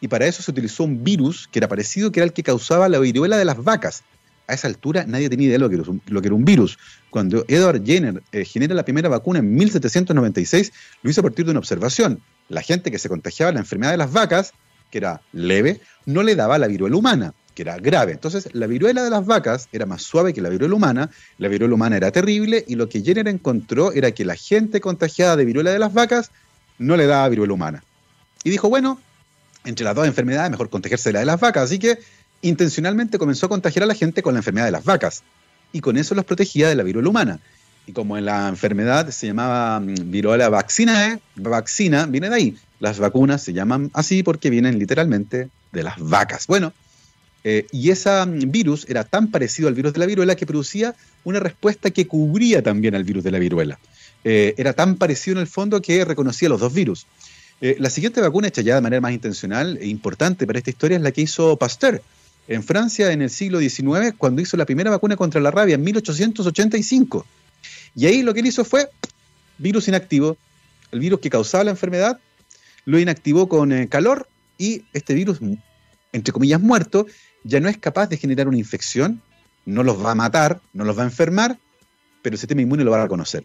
[0.00, 2.88] y para eso se utilizó un virus que era parecido, que era el que causaba
[2.88, 4.04] la viruela de las vacas.
[4.48, 6.78] A esa altura nadie tenía idea de lo que era un, virus.
[7.10, 11.50] Cuando Edward Jenner eh, genera la primera vacuna en 1796, lo hizo a partir de
[11.50, 12.20] una observación.
[12.48, 14.52] La gente que se contagiaba la enfermedad de las vacas,
[14.92, 18.12] que era leve, no le daba la viruela humana que era grave.
[18.12, 21.74] Entonces, la viruela de las vacas era más suave que la viruela humana, la viruela
[21.74, 25.70] humana era terrible y lo que Jenner encontró era que la gente contagiada de viruela
[25.70, 26.30] de las vacas
[26.78, 27.82] no le daba viruela humana.
[28.44, 29.00] Y dijo, bueno,
[29.64, 31.64] entre las dos enfermedades, mejor contagiarse de la de las vacas.
[31.64, 31.98] Así que
[32.42, 35.22] intencionalmente comenzó a contagiar a la gente con la enfermedad de las vacas.
[35.72, 37.40] Y con eso los protegía de la viruela humana.
[37.86, 42.58] Y como en la enfermedad se llamaba mm, viruela vaccinae, vaccina viene de ahí.
[42.80, 46.46] Las vacunas se llaman así porque vienen literalmente de las vacas.
[46.46, 46.74] Bueno,
[47.48, 50.96] eh, y ese mm, virus era tan parecido al virus de la viruela que producía
[51.22, 53.78] una respuesta que cubría también al virus de la viruela.
[54.24, 57.06] Eh, era tan parecido en el fondo que reconocía los dos virus.
[57.60, 60.96] Eh, la siguiente vacuna hecha ya de manera más intencional e importante para esta historia
[60.96, 62.02] es la que hizo Pasteur
[62.48, 65.84] en Francia en el siglo XIX, cuando hizo la primera vacuna contra la rabia en
[65.84, 67.24] 1885.
[67.94, 68.88] Y ahí lo que él hizo fue
[69.58, 70.36] virus inactivo,
[70.90, 72.18] el virus que causaba la enfermedad,
[72.86, 74.28] lo inactivó con calor
[74.58, 75.38] y este virus,
[76.12, 77.06] entre comillas, muerto,
[77.46, 79.22] ya no es capaz de generar una infección,
[79.64, 81.58] no los va a matar, no los va a enfermar,
[82.22, 83.44] pero el sistema inmune lo va a reconocer.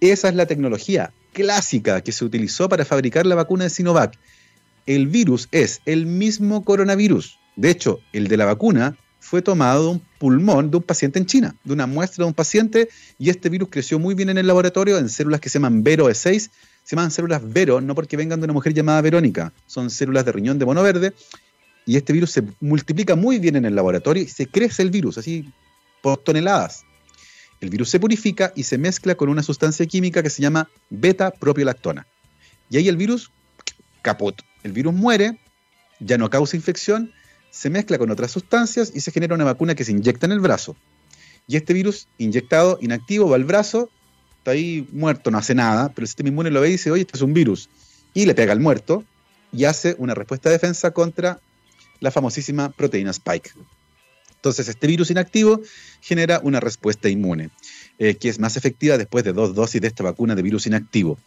[0.00, 4.18] Esa es la tecnología clásica que se utilizó para fabricar la vacuna de Sinovac.
[4.86, 7.38] El virus es el mismo coronavirus.
[7.56, 11.26] De hecho, el de la vacuna fue tomado de un pulmón de un paciente en
[11.26, 14.46] China, de una muestra de un paciente, y este virus creció muy bien en el
[14.46, 16.50] laboratorio en células que se llaman Vero E6.
[16.84, 20.32] Se llaman células Vero no porque vengan de una mujer llamada Verónica, son células de
[20.32, 21.14] riñón de mono verde,
[21.86, 25.18] y este virus se multiplica muy bien en el laboratorio y se crece el virus,
[25.18, 25.52] así
[26.02, 26.84] por toneladas.
[27.60, 32.06] El virus se purifica y se mezcla con una sustancia química que se llama beta-propiolactona.
[32.70, 33.30] Y ahí el virus,
[34.02, 34.40] caput.
[34.62, 35.38] El virus muere,
[36.00, 37.12] ya no causa infección,
[37.50, 40.40] se mezcla con otras sustancias y se genera una vacuna que se inyecta en el
[40.40, 40.76] brazo.
[41.46, 43.90] Y este virus inyectado, inactivo, va al brazo,
[44.38, 47.02] está ahí muerto, no hace nada, pero el sistema inmune lo ve y dice, oye,
[47.02, 47.68] este es un virus.
[48.12, 49.04] Y le pega al muerto
[49.52, 51.40] y hace una respuesta de defensa contra
[52.00, 53.50] la famosísima proteína spike.
[54.44, 55.62] Entonces, este virus inactivo
[56.02, 57.48] genera una respuesta inmune,
[57.98, 61.18] eh, que es más efectiva después de dos dosis de esta vacuna de virus inactivo.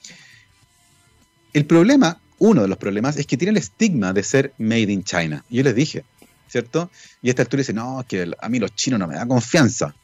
[1.53, 5.03] El problema, uno de los problemas, es que tiene el estigma de ser made in
[5.03, 5.43] China.
[5.49, 6.05] Yo les dije,
[6.47, 6.91] ¿cierto?
[7.23, 9.95] Y a esta altura dice, no, que a mí los chinos no me dan confianza.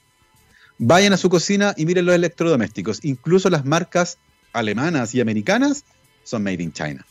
[0.79, 3.05] Vayan a su cocina y miren los electrodomésticos.
[3.05, 4.17] Incluso las marcas
[4.53, 5.85] alemanas y americanas
[6.23, 7.05] son made in China.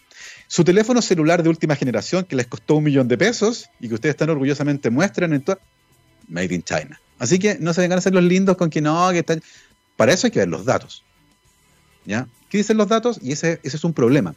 [0.52, 3.94] Su teléfono celular de última generación que les costó un millón de pesos y que
[3.94, 5.42] ustedes tan orgullosamente muestran en
[6.28, 7.00] Made in China.
[7.18, 9.42] Así que no se vengan a hacer los lindos con que no, que están...
[9.96, 11.04] Para eso hay que ver los datos.
[12.04, 12.28] ¿Ya?
[12.50, 13.18] ¿Qué dicen los datos?
[13.22, 14.34] Y ese, ese es un problema.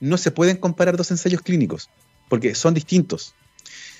[0.00, 1.90] No se pueden comparar dos ensayos clínicos
[2.30, 3.34] porque son distintos.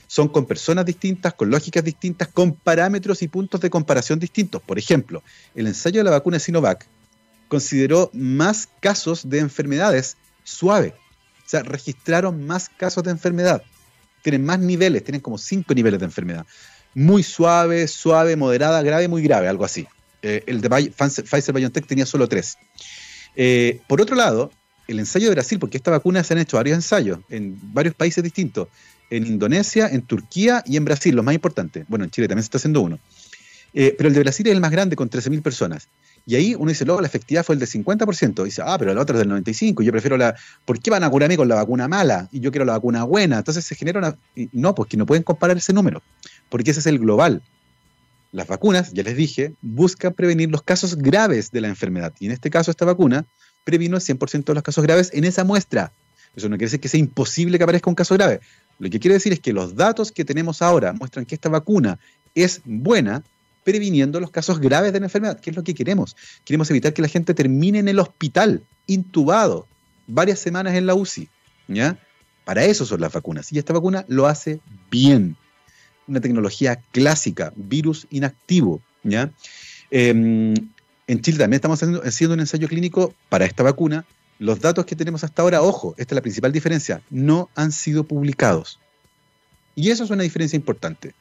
[0.07, 4.63] Son con personas distintas, con lógicas distintas, con parámetros y puntos de comparación distintos.
[4.63, 5.23] Por ejemplo,
[5.55, 6.87] el ensayo de la vacuna Sinovac
[7.49, 10.95] consideró más casos de enfermedades suaves
[11.53, 13.63] sea, registraron más casos de enfermedad.
[14.23, 16.47] Tienen más niveles, tienen como cinco niveles de enfermedad.
[16.95, 19.87] Muy suave, suave, moderada, grave, muy grave, algo así.
[20.23, 22.57] Eh, el de Pfizer BioNTech tenía solo tres.
[23.35, 24.53] Eh, por otro lado,
[24.87, 28.23] el ensayo de Brasil, porque esta vacuna se han hecho varios ensayos en varios países
[28.23, 28.69] distintos,
[29.11, 31.85] en Indonesia, en Turquía y en Brasil, los más importantes.
[31.89, 32.99] Bueno, en Chile también se está haciendo uno.
[33.75, 35.89] Eh, pero el de Brasil es el más grande, con 13.000 personas.
[36.25, 38.43] Y ahí uno dice, luego la efectividad fue el del 50%.
[38.43, 39.83] Y dice, ah, pero la otra es del 95%.
[39.83, 40.35] Yo prefiero la.
[40.65, 42.29] ¿Por qué van a curarme con la vacuna mala?
[42.31, 43.39] Y yo quiero la vacuna buena.
[43.39, 44.17] Entonces se genera una.
[44.53, 46.03] No, pues que no pueden comparar ese número.
[46.49, 47.43] Porque ese es el global.
[48.31, 52.15] Las vacunas, ya les dije, buscan prevenir los casos graves de la enfermedad.
[52.19, 53.27] Y en este caso, esta vacuna
[53.65, 55.93] previno el 100% de los casos graves en esa muestra.
[56.35, 58.41] Eso no quiere decir que sea imposible que aparezca un caso grave.
[58.79, 61.99] Lo que quiere decir es que los datos que tenemos ahora muestran que esta vacuna
[62.35, 63.23] es buena
[63.65, 66.17] previniendo los casos graves de la enfermedad, que es lo que queremos.
[66.45, 69.67] Queremos evitar que la gente termine en el hospital, intubado,
[70.07, 71.29] varias semanas en la UCI.
[71.69, 71.99] ¿ya?
[72.45, 73.53] Para eso son las vacunas.
[73.53, 75.37] Y esta vacuna lo hace bien.
[76.07, 78.81] Una tecnología clásica, virus inactivo.
[79.05, 79.31] ¿ya?
[79.91, 80.55] Em,
[81.07, 84.05] en Chile también estamos haciendo un ensayo clínico para esta vacuna.
[84.39, 88.03] Los datos que tenemos hasta ahora, ojo, esta es la principal diferencia, no han sido
[88.05, 88.81] publicados.
[89.77, 91.15] Y eso es una diferencia importante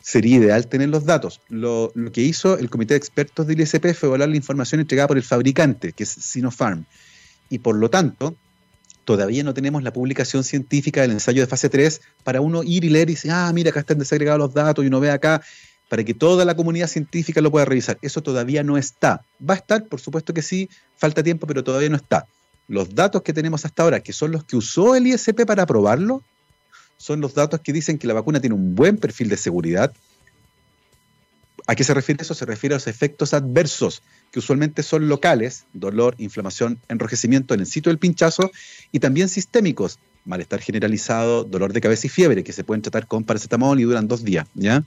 [0.00, 1.40] sería ideal tener los datos.
[1.48, 5.16] Lo, que hizo el comité de expertos del ISP fue evaluar la información entregada por
[5.16, 6.84] el fabricante, que es Sinopharm.
[7.48, 8.36] Y por lo tanto,
[9.04, 12.88] todavía no tenemos la publicación científica del ensayo de fase 3 para uno ir y
[12.88, 15.42] leer y decir, ah, mira, acá están desagregados los datos y uno ve acá,
[15.88, 17.98] para que toda la comunidad científica lo pueda revisar.
[18.00, 19.24] Eso todavía no está.
[19.46, 22.26] Va a estar, por supuesto que sí, falta tiempo, pero todavía no está.
[22.68, 26.22] Los datos que tenemos hasta ahora, que son los que usó el ISP para probarlo,
[27.00, 29.90] son los datos que dicen que la vacuna tiene un buen perfil de seguridad.
[31.66, 32.34] ¿A qué se refiere eso?
[32.34, 37.66] Se refiere a los efectos adversos, que usualmente son locales, dolor, inflamación, enrojecimiento en el
[37.66, 38.50] sitio del pinchazo,
[38.92, 43.24] y también sistémicos, malestar generalizado, dolor de cabeza y fiebre, que se pueden tratar con
[43.24, 44.84] paracetamol y duran dos días, ¿ya?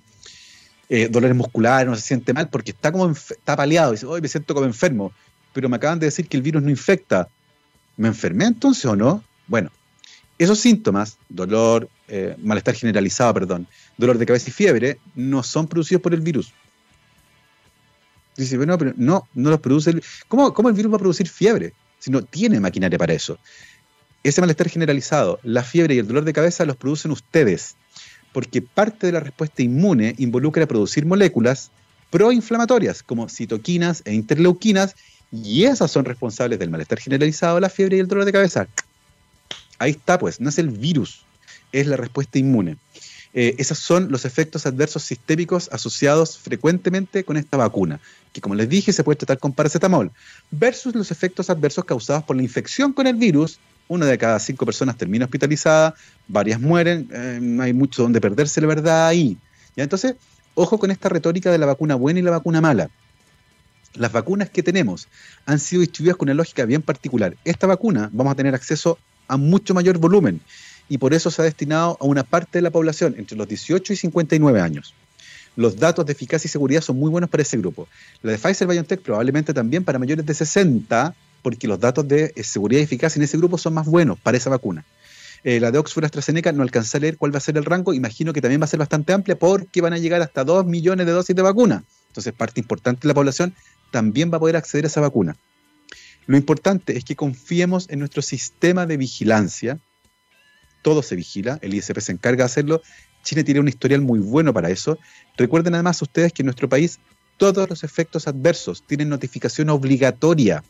[0.90, 4.28] Eh, dolores musculares, no se siente mal porque está como está paliado, dice, hoy me
[4.28, 5.12] siento como enfermo,
[5.52, 7.28] pero me acaban de decir que el virus no infecta.
[7.98, 9.24] ¿Me enfermé entonces o no?
[9.48, 9.72] Bueno,
[10.44, 16.02] esos síntomas, dolor, eh, malestar generalizado, perdón, dolor de cabeza y fiebre, no son producidos
[16.02, 16.54] por el virus.
[18.36, 21.30] Dice, bueno, pero no, no los produce el ¿Cómo, ¿Cómo el virus va a producir
[21.30, 21.74] fiebre?
[22.00, 23.38] Si no tiene maquinaria para eso.
[24.24, 27.76] Ese malestar generalizado, la fiebre y el dolor de cabeza los producen ustedes,
[28.32, 31.72] porque parte de la respuesta inmune involucra producir moléculas
[32.10, 34.96] proinflamatorias, como citoquinas e interleuquinas,
[35.32, 38.68] y esas son responsables del malestar generalizado, la fiebre y el dolor de cabeza.
[39.84, 41.26] Ahí está, pues, no es el virus,
[41.74, 42.78] es la respuesta inmune.
[43.34, 48.00] Eh, esos son los efectos adversos sistémicos asociados frecuentemente con esta vacuna,
[48.32, 50.10] que como les dije se puede tratar con paracetamol,
[50.52, 53.60] versus los efectos adversos causados por la infección con el virus.
[53.90, 55.96] Una de cada cinco personas termina hospitalizada,
[56.30, 59.38] varias mueren, eh, hay mucho donde perderse la verdad ahí.
[59.76, 59.84] ¿Ya?
[59.84, 60.16] Entonces,
[60.54, 62.90] ojo con esta retórica de la vacuna buena y la vacuna mala.
[63.96, 65.10] Las vacunas que tenemos
[65.46, 67.36] han sido distribuidas con una lógica bien particular.
[67.44, 70.42] Esta vacuna vamos a tener acceso a mucho mayor volumen
[70.90, 73.94] y por eso se ha destinado a una parte de la población entre los 18
[73.94, 74.94] y 59 años.
[75.56, 77.88] Los datos de eficacia y seguridad son muy buenos para ese grupo.
[78.22, 82.44] La de Pfizer BioNTech probablemente también para mayores de 60, porque los datos de eh,
[82.44, 84.84] seguridad y eficacia en ese grupo son más buenos para esa vacuna.
[85.44, 87.94] Eh, la de Oxford AstraZeneca no alcanza a leer cuál va a ser el rango,
[87.94, 91.06] imagino que también va a ser bastante amplia porque van a llegar hasta 2 millones
[91.06, 91.84] de dosis de vacuna.
[92.08, 93.54] Entonces, parte importante de la población
[93.92, 95.36] también va a poder acceder a esa vacuna.
[96.26, 99.80] Lo importante es que confiemos en nuestro sistema de vigilancia,
[100.82, 102.82] todo se vigila, el ISP se encarga de hacerlo.
[103.24, 105.00] Chile tiene un historial muy bueno para eso.
[105.38, 107.00] Recuerden además ustedes que en nuestro país
[107.38, 110.64] todos los efectos adversos tienen notificación obligatoria.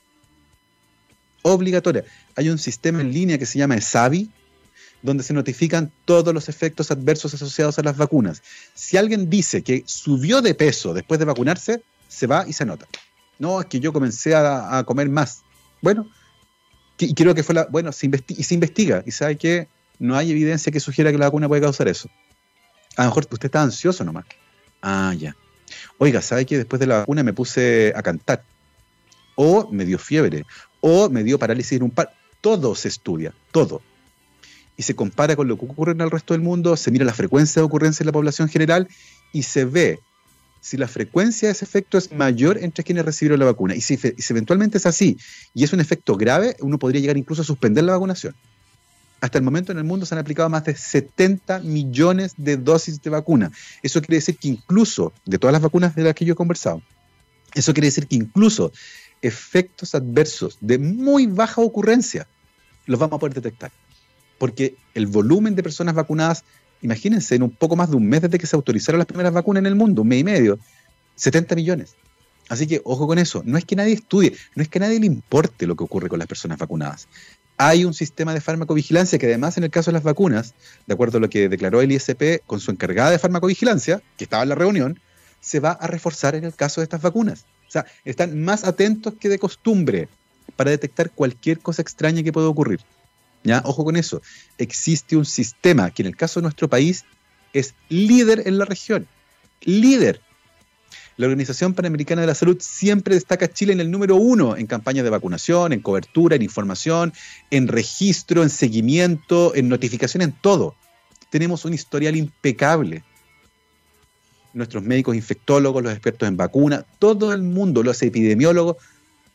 [1.42, 2.06] Obligatoria.
[2.36, 4.30] Hay un sistema en línea que se llama ESAVI,
[5.02, 8.42] donde se notifican todos los efectos adversos asociados a las vacunas.
[8.74, 12.88] Si alguien dice que subió de peso después de vacunarse, se va y se anota.
[13.40, 15.42] No, es que yo comencé a, comer más.
[15.82, 16.08] Bueno,
[16.98, 17.66] y creo que fue la.
[17.66, 19.04] Bueno, se y se investiga.
[19.06, 19.68] Y sabe que
[20.00, 22.10] no hay evidencia que sugiera que la vacuna puede causar eso.
[22.96, 24.26] A lo mejor usted está ansioso nomás.
[24.82, 25.36] Ah, ya.
[25.98, 28.44] Oiga, ¿sabe que después de la vacuna me puse a cantar?
[29.36, 30.46] O me dio fiebre,
[30.82, 32.14] o me dio parálisis en un par.
[32.42, 33.82] Todo se estudia, todo.
[34.76, 37.14] Y se compara con lo que ocurre en el resto del mundo, se mira la
[37.14, 38.88] frecuencia de ocurrencia en la población general
[39.32, 40.00] y se ve
[40.64, 43.76] si la frecuencia de ese efecto es mayor entre quienes recibieron la vacuna.
[43.76, 45.18] Y si, si eventualmente es así
[45.54, 48.34] y es un efecto grave, uno podría llegar incluso a suspender la vacunación.
[49.20, 53.02] Hasta el momento en el mundo se han aplicado más de 70 millones de dosis
[53.02, 53.52] de vacuna.
[53.82, 56.82] Eso quiere decir que incluso, de todas las vacunas de las que yo he conversado,
[57.54, 58.72] eso quiere decir que incluso
[59.22, 62.26] efectos adversos de muy baja ocurrencia
[62.86, 63.72] los vamos a poder detectar.
[64.38, 66.46] Porque el volumen de personas vacunadas,
[66.84, 69.62] imagínense, en un poco más de un mes desde que se autorizaron las primeras vacunas
[69.62, 70.60] en el mundo, un mes y medio,
[71.16, 71.96] 70 millones.
[72.50, 73.42] Así que ojo con eso.
[73.46, 76.10] No es que nadie estudie, no es que a nadie le importe lo que ocurre
[76.10, 77.08] con las personas vacunadas
[77.58, 80.54] hay un sistema de farmacovigilancia que además en el caso de las vacunas,
[80.88, 84.44] de acuerdo a lo que declaró el ISP con su encargada de farmacovigilancia, que estaba
[84.44, 85.00] en la reunión,
[85.40, 87.46] se va a reforzar en el caso de estas vacunas.
[87.68, 90.08] O sea, están más atentos que de costumbre
[90.56, 92.80] para detectar cualquier cosa extraña que pueda ocurrir.
[93.44, 93.62] ¿Ya?
[93.66, 94.22] Ojo con eso.
[94.58, 97.06] Existe un sistema que en el caso de nuestro país
[97.52, 99.08] es líder en la región.
[99.62, 100.22] Líder.
[101.16, 104.66] La Organización Panamericana de la Salud siempre destaca a Chile en el número uno en
[104.66, 107.14] campañas de vacunación, en cobertura, en información,
[107.52, 110.76] en registro, en seguimiento, en notificación, en todo.
[111.30, 113.04] Tenemos un historial impecable.
[114.54, 118.78] Nuestros médicos infectólogos, los expertos en vacuna, todo el mundo, los epidemiólogos,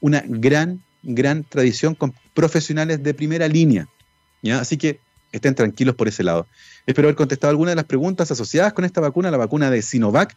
[0.01, 3.89] una gran, gran tradición con profesionales de primera línea.
[4.53, 5.01] Así que
[5.33, 6.47] estén tranquilos por ese lado.
[6.87, 10.37] Espero haber contestado algunas de las preguntas asociadas con esta vacuna, la vacuna de Sinovac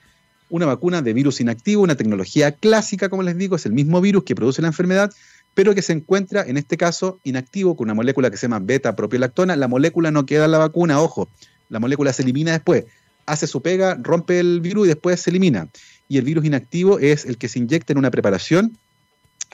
[0.52, 4.26] una vacuna de virus inactivo, una tecnología clásica, como les digo, es el mismo virus
[4.26, 5.12] que produce la enfermedad,
[5.54, 9.56] pero que se encuentra, en este caso, inactivo con una molécula que se llama beta-propiolactona.
[9.56, 11.30] La molécula no queda en la vacuna, ojo,
[11.70, 12.86] la molécula se elimina después,
[13.26, 15.70] hace su pega, rompe el virus y después se elimina.
[16.10, 18.78] Y el virus inactivo es el que se inyecta en una preparación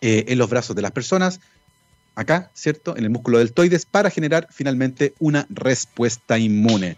[0.01, 1.39] eh, en los brazos de las personas
[2.17, 2.97] acá, ¿cierto?
[2.97, 6.97] En el músculo deltoides para generar finalmente una respuesta inmune.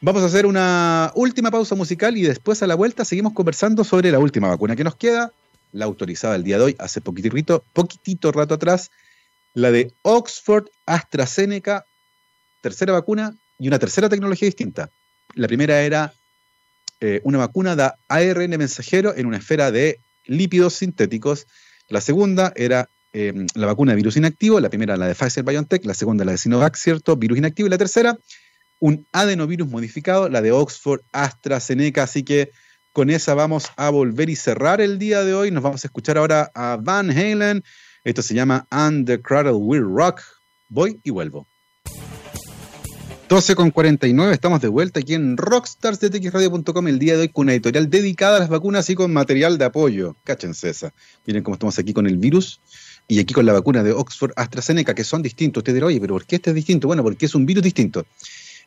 [0.00, 4.12] Vamos a hacer una última pausa musical y después a la vuelta seguimos conversando sobre
[4.12, 5.32] la última vacuna que nos queda,
[5.72, 8.92] la autorizada el día de hoy, hace poquitito, poquitito rato atrás,
[9.52, 11.84] la de Oxford AstraZeneca,
[12.60, 14.90] tercera vacuna y una tercera tecnología distinta.
[15.34, 16.14] La primera era
[17.00, 21.48] eh, una vacuna de ARN mensajero en una esfera de lípidos sintéticos.
[21.88, 25.84] La segunda era em, la vacuna de virus inactivo, la primera la de Pfizer BioNTech,
[25.84, 27.16] la segunda la de Sinovac, ¿cierto?
[27.16, 27.66] Virus inactivo.
[27.66, 28.18] Y la tercera,
[28.80, 32.02] un adenovirus modificado, la de Oxford AstraZeneca.
[32.02, 32.50] Así que
[32.92, 35.50] con esa vamos a volver y cerrar el día de hoy.
[35.50, 37.62] Nos vamos a escuchar ahora a Van Halen.
[38.04, 40.20] Esto se llama And the Cradle Will Rock.
[40.68, 41.46] Voy y vuelvo.
[43.32, 47.52] 12 con 49, estamos de vuelta aquí en rockstarsdetxradio.com el día de hoy con una
[47.52, 50.16] editorial dedicada a las vacunas y con material de apoyo.
[50.22, 50.92] Cáchense esa.
[51.24, 52.60] Miren cómo estamos aquí con el virus
[53.08, 55.60] y aquí con la vacuna de Oxford AstraZeneca, que son distintos.
[55.60, 56.86] Ustedes dirán, oye, pero ¿por qué este es distinto?
[56.86, 58.06] Bueno, porque es un virus distinto.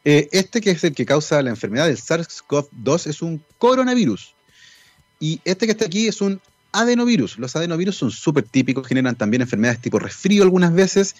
[0.03, 4.35] Eh, este que es el que causa la enfermedad del SARS-CoV-2 es un coronavirus.
[5.19, 6.39] Y este que está aquí es un
[6.71, 7.39] adenovirus.
[7.39, 11.15] Los adenovirus son súper típicos, generan también enfermedades tipo resfrío algunas veces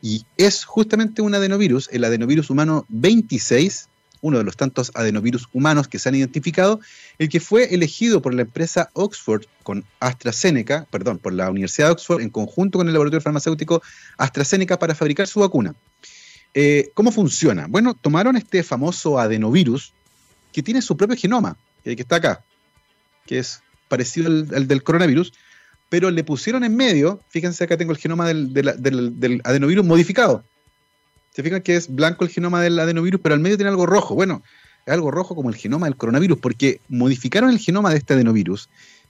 [0.00, 3.88] y es justamente un adenovirus, el adenovirus humano 26,
[4.22, 6.80] uno de los tantos adenovirus humanos que se han identificado,
[7.18, 11.92] el que fue elegido por la empresa Oxford con AstraZeneca, perdón, por la Universidad de
[11.92, 13.82] Oxford en conjunto con el laboratorio farmacéutico
[14.16, 15.74] AstraZeneca para fabricar su vacuna.
[16.54, 17.66] Eh, ¿Cómo funciona?
[17.68, 19.92] Bueno, tomaron este famoso adenovirus
[20.52, 22.44] que tiene su propio genoma, el que está acá,
[23.26, 25.32] que es parecido al del coronavirus,
[25.88, 30.44] pero le pusieron en medio, fíjense acá tengo el genoma del, adenovirus modificado.
[31.34, 34.14] Se fijan que es blanco el genoma del adenovirus, pero al medio tiene algo rojo.
[34.14, 34.42] Bueno,
[34.86, 38.68] es algo rojo como el genoma del coronavirus, porque modificaron el genoma de este adenovirus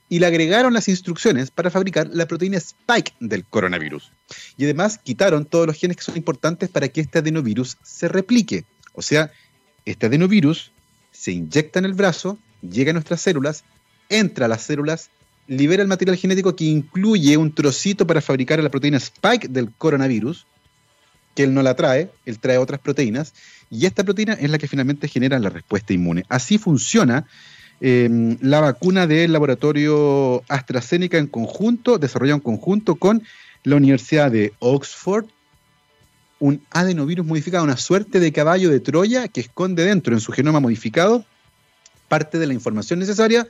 [0.09, 4.13] y le agregaron las instrucciones para fabricar la proteína spike del coronavirus.
[4.57, 8.65] Y además quitaron todos los genes que son importantes para que este adenovirus se replique.
[8.93, 9.33] O sea,
[9.85, 10.71] este adenovirus
[11.11, 13.65] se inyecta en el brazo, llega a nuestras células,
[14.09, 15.11] entra a las células
[15.47, 20.47] libera el material genético que incluye un trocito para fabricar la proteína spike del coronavirus,
[21.35, 23.35] que él no la trae, él trae otras proteínas,
[23.71, 26.25] y esta proteína es la que finalmente genera la respuesta inmune.
[26.29, 27.27] Así funciona
[27.81, 33.23] em, la vacuna del laboratorio AstraZeneca en conjunto, desarrollado en conjunto con
[33.65, 35.27] la Universidad de Oxford,
[36.39, 40.59] un adenovirus modificado, una suerte de caballo de Troya que esconde dentro en su genoma
[40.59, 41.25] modificado
[42.09, 43.47] parte de la información necesaria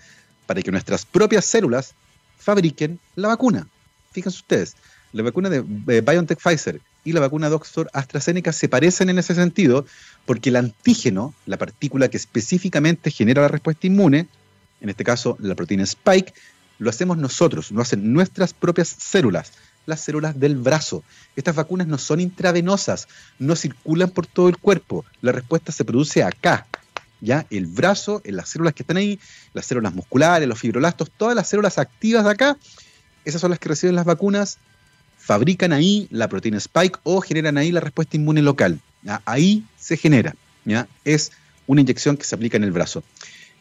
[0.47, 1.95] para que nuestras propias células
[2.39, 3.67] fabriquen la vacuna.
[4.13, 4.77] Fíjense ustedes,
[5.13, 9.35] la vacuna de BioNTech Pfizer y la vacuna de Oxford AstraZeneca se parecen en ese
[9.35, 9.85] sentido
[10.25, 14.29] porque el antígeno, la partícula que específicamente genera la respuesta inmune,
[14.81, 16.33] en este caso la proteína Spike,
[16.79, 19.53] lo hacemos nosotros, lo hacen nuestras propias células,
[19.87, 21.05] las células del brazo.
[21.37, 23.09] Estas vacunas no son intravenosas,
[23.39, 26.67] no circulan por todo el cuerpo, la respuesta se produce acá,
[27.21, 27.47] ¿ya?
[27.51, 29.21] El brazo, en las células que están ahí,
[29.55, 32.57] las células musculares, los fibrolastos, todas las células activas de acá,
[33.25, 34.59] esas son las que reciben las vacunas,
[35.23, 38.81] fabrican ahí la proteína spike o generan ahí la respuesta inmune local.
[39.25, 40.89] Ahí se genera, ¿ya?
[41.05, 41.31] Es
[41.69, 43.05] una inyección que se aplica en el brazo.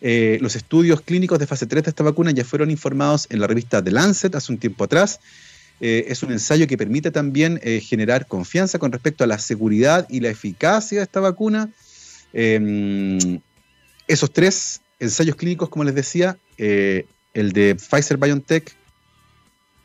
[0.02, 3.46] Eh, los estudios clínicos de fase 3 de esta vacuna ya fueron informados en la
[3.46, 5.20] revista The Lancet hace un tiempo atrás.
[5.80, 10.08] Eh, es un ensayo que permite también eh, generar confianza con respecto a la seguridad
[10.10, 11.70] y la eficacia de esta vacuna.
[12.34, 13.40] Em,
[14.08, 18.76] esos tres ensayos clínicos, como les decía, el de Pfizer BioNTech,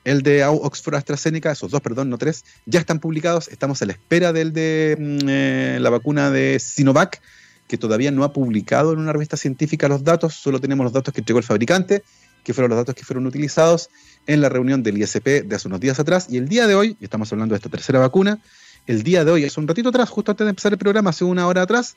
[0.07, 3.49] el de Oxford AstraZeneca, esos dos, perdón, no tres, ya están publicados.
[3.49, 7.21] Estamos a la espera del de mm, eh, la vacuna de Sinovac,
[7.67, 11.13] que todavía no ha publicado en una revista científica los datos, solo tenemos los datos
[11.13, 12.05] que entregó el fabricante,
[12.45, 13.91] que fueron los datos que fueron utilizados
[14.29, 16.29] en la reunión del ISP de hace unos días atrás.
[16.31, 18.39] Y el día de hoy, y estamos hablando de esta tercera vacuna,
[18.87, 21.25] el día de hoy, es un ratito atrás, justo antes de empezar el programa, hace
[21.25, 21.97] una hora atrás,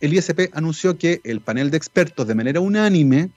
[0.00, 3.30] el ISP anunció que el panel de expertos de manera unánime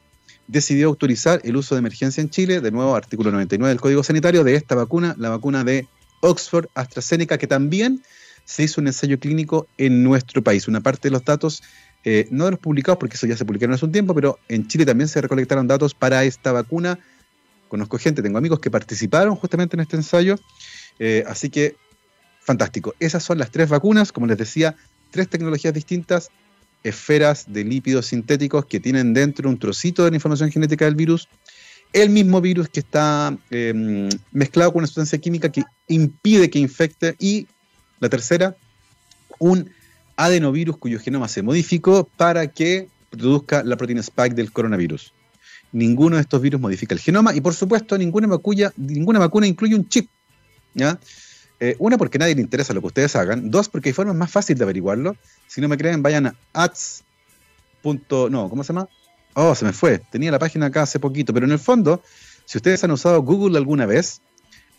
[0.50, 4.44] decidió autorizar el uso de emergencia en Chile, de nuevo artículo 99 del Código Sanitario,
[4.44, 5.88] de esta vacuna, la vacuna de
[6.22, 8.02] Oxford AstraZeneca, que también
[8.46, 10.68] se hizo un ensayo clínico en nuestro país.
[10.68, 11.62] Una parte de los datos,
[12.04, 14.68] eh, no de los publicados, porque eso ya se publicaron hace un tiempo, pero en
[14.68, 16.98] Chile también se recolectaron datos para esta vacuna.
[17.68, 20.36] Conozco gente, tengo amigos que participaron justamente en este ensayo,
[20.98, 21.76] eh, así que
[22.42, 22.96] fantástico.
[23.00, 24.76] Esas son las tres vacunas, como les decía,
[25.12, 26.32] tres tecnologías distintas,
[26.84, 31.28] esferas de lípidos sintéticos que tienen dentro un trocito de la información genética del virus,
[31.94, 37.16] el mismo virus que está em, mezclado con una sustancia química que impide que infecte
[37.20, 37.48] y
[38.00, 38.56] la tercera,
[39.40, 39.70] un
[40.16, 45.14] adenovirus cuyo genoma se modificó para que produzca la proteína spike del coronavirus.
[45.72, 49.76] Ninguno de estos virus modifica el genoma y por supuesto ninguna vacuna, ninguna vacuna incluye
[49.76, 50.10] un chip.
[50.74, 51.00] ¿ya?
[51.60, 53.52] Eh, una, porque a nadie le interesa lo que ustedes hagan.
[53.52, 55.16] Dos, porque hay formas más fáciles de averiguarlo.
[55.48, 57.04] Si no me creen, vayan a ads.
[57.84, 58.88] No, ¿cómo se llama?
[59.34, 60.00] Oh, se me fue.
[60.00, 61.34] Tenía la página acá hace poquito.
[61.34, 62.02] Pero en el fondo,
[62.46, 64.22] si ustedes han usado Google alguna vez,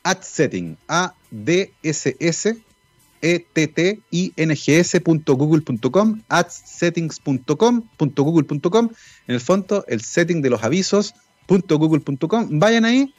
[0.02, 2.56] Ad Setting, A-D-S-S,
[3.22, 8.88] E-T-T-I-N-G-S.google.com, adsettings.com.google.com.
[9.26, 12.58] En el fondo, el setting de los avisos.google.com.
[12.58, 13.14] Vayan ahí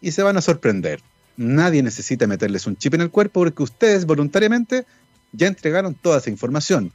[0.00, 1.00] y se van a sorprender.
[1.36, 4.86] Nadie necesita meterles un chip en el cuerpo porque ustedes voluntariamente
[5.32, 6.92] ya entregaron toda esa información.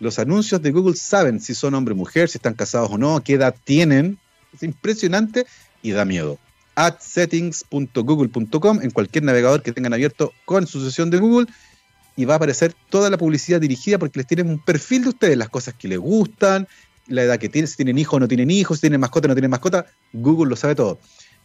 [0.00, 3.22] Los anuncios de Google saben si son hombre o mujer, si están casados o no,
[3.22, 4.18] qué edad tienen.
[4.52, 5.46] Es impresionante
[5.82, 6.38] y da miedo
[6.74, 11.46] adsettings.google.com en cualquier navegador que tengan abierto con su sesión de Google
[12.16, 15.36] y va a aparecer toda la publicidad dirigida porque les tienen un perfil de ustedes,
[15.36, 16.66] las cosas que les gustan,
[17.08, 19.28] la edad que tienen, si tienen hijos o no tienen hijos, si tienen mascota o
[19.28, 20.98] no tienen mascota, Google lo sabe todo.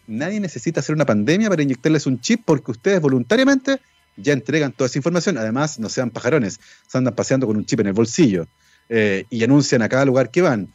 [0.07, 3.79] Nadie necesita hacer una pandemia para inyectarles un chip porque ustedes voluntariamente
[4.15, 5.37] ya entregan toda esa información.
[5.37, 8.47] Además, no sean pajarones, se andan paseando con un chip en el bolsillo
[8.89, 10.69] eh, y anuncian a cada lugar que van.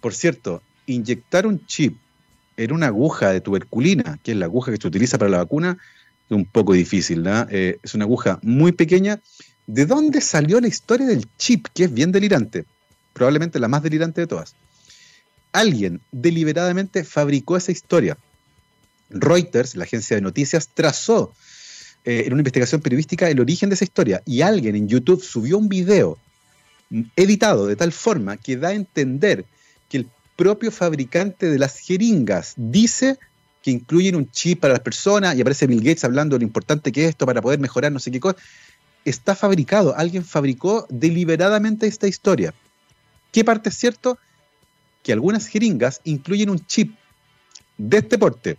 [0.00, 1.96] Por cierto, inyectar un chip
[2.56, 5.78] en una aguja de tuberculina, que es la aguja que se utiliza para la vacuna,
[6.28, 7.46] es un poco difícil, ¿no?
[7.50, 9.20] Eh, es una aguja muy pequeña.
[9.66, 12.64] ¿De dónde salió la historia del chip, que es bien delirante?
[13.12, 14.54] Probablemente la más delirante de todas.
[15.52, 18.16] Alguien deliberadamente fabricó esa historia.
[19.10, 21.32] Reuters, la agencia de noticias, trazó
[22.04, 25.58] eh, en una investigación periodística el origen de esa historia y alguien en YouTube subió
[25.58, 26.18] un video
[27.16, 29.44] editado de tal forma que da a entender
[29.88, 33.18] que el propio fabricante de las jeringas dice
[33.62, 36.92] que incluyen un chip para las personas y aparece Bill Gates hablando de lo importante
[36.92, 38.38] que es esto para poder mejorar no sé qué cosa.
[39.04, 42.54] Está fabricado, alguien fabricó deliberadamente esta historia.
[43.32, 44.18] ¿Qué parte es cierto?
[45.02, 46.94] Que algunas jeringas incluyen un chip
[47.76, 48.58] de este porte.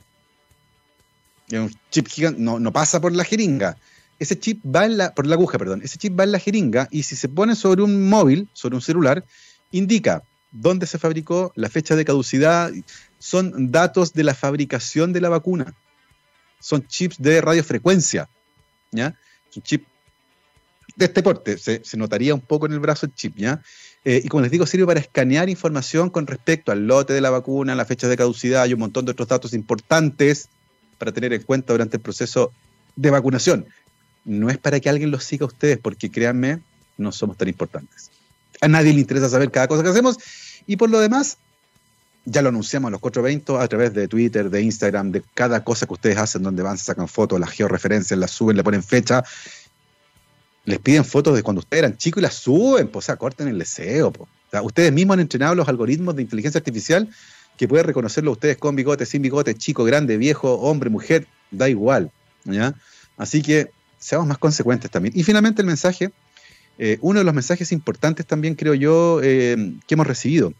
[1.51, 3.77] Un chip gigante, no, no pasa por la jeringa.
[4.19, 5.81] Ese chip va en la, por la aguja, perdón.
[5.83, 8.81] Ese chip va en la jeringa y si se pone sobre un móvil, sobre un
[8.81, 9.25] celular,
[9.71, 12.71] indica dónde se fabricó, la fecha de caducidad,
[13.17, 15.73] son datos de la fabricación de la vacuna.
[16.59, 18.29] Son chips de radiofrecuencia.
[18.91, 19.15] ¿ya?
[19.55, 19.87] Es chip
[20.95, 21.57] de este porte.
[21.57, 23.37] Se, notaría un poco en el brazo el chip.
[23.37, 23.61] ¿ya?
[24.03, 27.29] Eh, y como les digo, sirve para escanear información con respecto al lote de la
[27.29, 30.49] vacuna, la fecha de caducidad y un montón de otros datos importantes
[30.99, 32.53] para tener en cuenta durante el proceso
[32.95, 33.65] de vacunación.
[34.25, 36.59] No es para que alguien los siga a ustedes, porque créanme,
[36.97, 38.11] no somos tan importantes
[38.61, 40.17] a nadie le interesa saber cada cosa que hacemos.
[40.67, 41.37] Y por lo demás,
[42.25, 45.85] ya lo anunciamos los cuatro eventos a través de Twitter, de Instagram, de cada cosa
[45.85, 49.23] que ustedes hacen, donde van, sacan fotos, las georreferencias, las suben, le ponen fecha.
[50.65, 53.47] Les piden fotos de cuando ustedes eran chicos y las suben, pues, o sea, corten
[53.47, 54.13] el deseo.
[54.61, 57.09] ustedes mismos han entrenado los algoritmos de inteligencia artificial
[57.59, 62.09] que puede reconocerlo ustedes con bigote, sin bigote, chico, grande, viejo, hombre, mujer, da igual.
[63.17, 65.13] Así que seamos más consecuentes también.
[65.15, 66.11] Y finalmente el mensaje
[66.81, 70.53] eh, uno de los mensajes importantes también, creo yo, eh, que hemos recibido.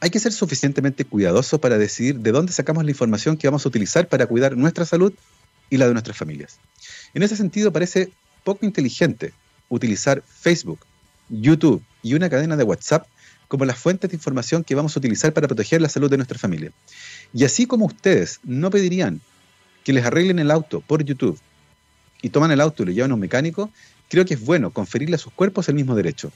[0.00, 3.68] Hay que ser suficientemente cuidadosos para decidir de dónde sacamos la información que vamos a
[3.70, 5.14] utilizar para cuidar nuestra salud
[5.70, 6.58] y la de nuestras familias.
[7.14, 8.12] En ese sentido, parece
[8.44, 9.32] poco inteligente
[9.70, 10.80] utilizar Facebook,
[11.30, 13.06] YouTube y una cadena de WhatsApp
[13.50, 16.38] como las fuentes de información que vamos a utilizar para proteger la salud de nuestra
[16.38, 16.70] familia.
[17.34, 19.20] Y así como ustedes no pedirían
[19.82, 21.36] que les arreglen el auto por YouTube
[22.22, 23.68] y toman el auto y lo llevan a un mecánico,
[24.08, 26.30] creo que es bueno conferirle a sus cuerpos el mismo derecho.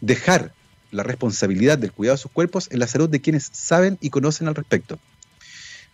[0.00, 0.52] Dejar
[0.92, 4.46] la responsabilidad del cuidado de sus cuerpos en la salud de quienes saben y conocen
[4.46, 5.00] al respecto.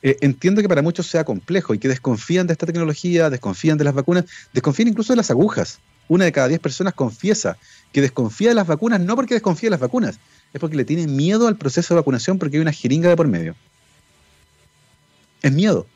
[0.03, 3.85] Eh, entiendo que para muchos sea complejo y que desconfían de esta tecnología, desconfían de
[3.85, 5.79] las vacunas, desconfían incluso de las agujas.
[6.07, 7.57] Una de cada diez personas confiesa
[7.93, 10.19] que desconfía de las vacunas no porque desconfía de las vacunas,
[10.55, 13.27] es porque le tiene miedo al proceso de vacunación porque hay una jeringa de por
[13.27, 13.57] medio.
[15.43, 15.87] Es miedo.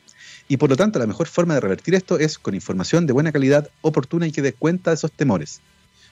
[0.49, 3.31] Y por lo tanto, la mejor forma de revertir esto es con información de buena
[3.31, 5.61] calidad, oportuna y que dé cuenta de esos temores.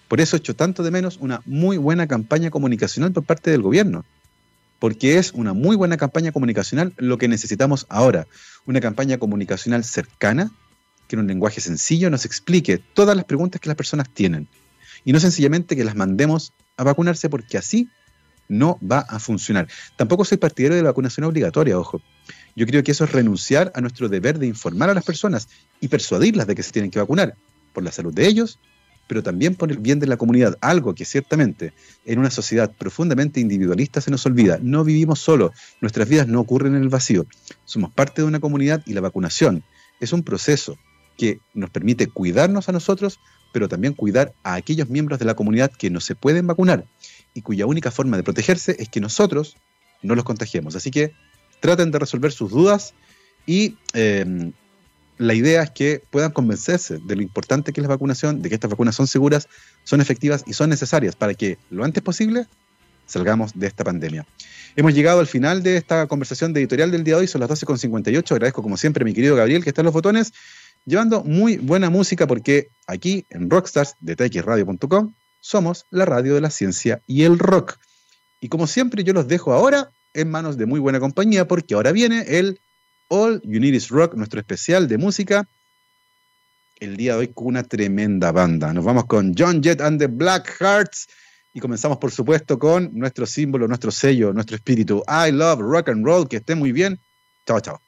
[0.06, 3.62] Por eso he hecho tanto de menos una muy buena campaña comunicacional por parte del
[3.62, 4.04] gobierno.
[4.78, 8.28] Porque es una muy buena campaña comunicacional lo que necesitamos ahora.
[8.64, 10.52] Una campaña comunicacional cercana,
[11.08, 14.46] que en un lenguaje sencillo nos explique todas las preguntas que las personas tienen.
[15.04, 17.88] Y no sencillamente que las mandemos a vacunarse porque así
[18.48, 19.68] no va a funcionar.
[19.96, 22.00] Tampoco soy partidario de la vacunación obligatoria, ojo.
[22.54, 25.48] Yo creo que eso es renunciar a nuestro deber de informar a las personas
[25.80, 27.36] y persuadirlas de que se tienen que vacunar
[27.72, 28.58] por la salud de ellos,
[29.06, 31.72] pero también por el bien de la comunidad, algo que ciertamente
[32.04, 34.58] en una sociedad profundamente individualista se nos olvida.
[34.62, 37.26] No vivimos solo, nuestras vidas no ocurren en el vacío.
[37.64, 39.62] Somos parte de una comunidad y la vacunación
[40.00, 40.78] es un proceso
[41.16, 43.20] que nos permite cuidarnos a nosotros,
[43.52, 46.86] pero también cuidar a aquellos miembros de la comunidad que no se pueden vacunar
[47.36, 49.56] y cuya única forma de protegerse es que nosotros
[50.02, 50.74] no los contagiemos.
[50.74, 51.12] Así que
[51.60, 52.94] traten de resolver sus dudas
[53.46, 54.52] y em,
[55.18, 58.54] la idea es que puedan convencerse de lo importante que es la vacunación, de que
[58.54, 59.48] estas vacunas son seguras,
[59.84, 62.46] son efectivas y son necesarias para que lo antes posible
[63.04, 64.26] salgamos de esta pandemia.
[64.74, 67.50] Hemos llegado al final de esta conversación de editorial del día de hoy, son las
[67.50, 68.32] 12.58.
[68.32, 70.32] Agradezco como siempre a mi querido Gabriel que está en los botones,
[70.86, 76.50] llevando muy buena música porque aquí en Rockstars de txradio.com somos la radio de la
[76.50, 77.78] ciencia y el rock.
[78.40, 81.92] Y como siempre yo los dejo ahora en manos de muy buena compañía porque ahora
[81.92, 82.60] viene el
[83.08, 85.48] All You Need Is Rock, nuestro especial de música.
[86.78, 88.72] El día de hoy con una tremenda banda.
[88.72, 91.08] Nos vamos con John Jett and the Black Hearts
[91.54, 95.02] y comenzamos por supuesto con nuestro símbolo, nuestro sello, nuestro espíritu.
[95.08, 96.28] I love rock and roll.
[96.28, 97.00] Que esté muy bien.
[97.46, 97.85] Chao, chao.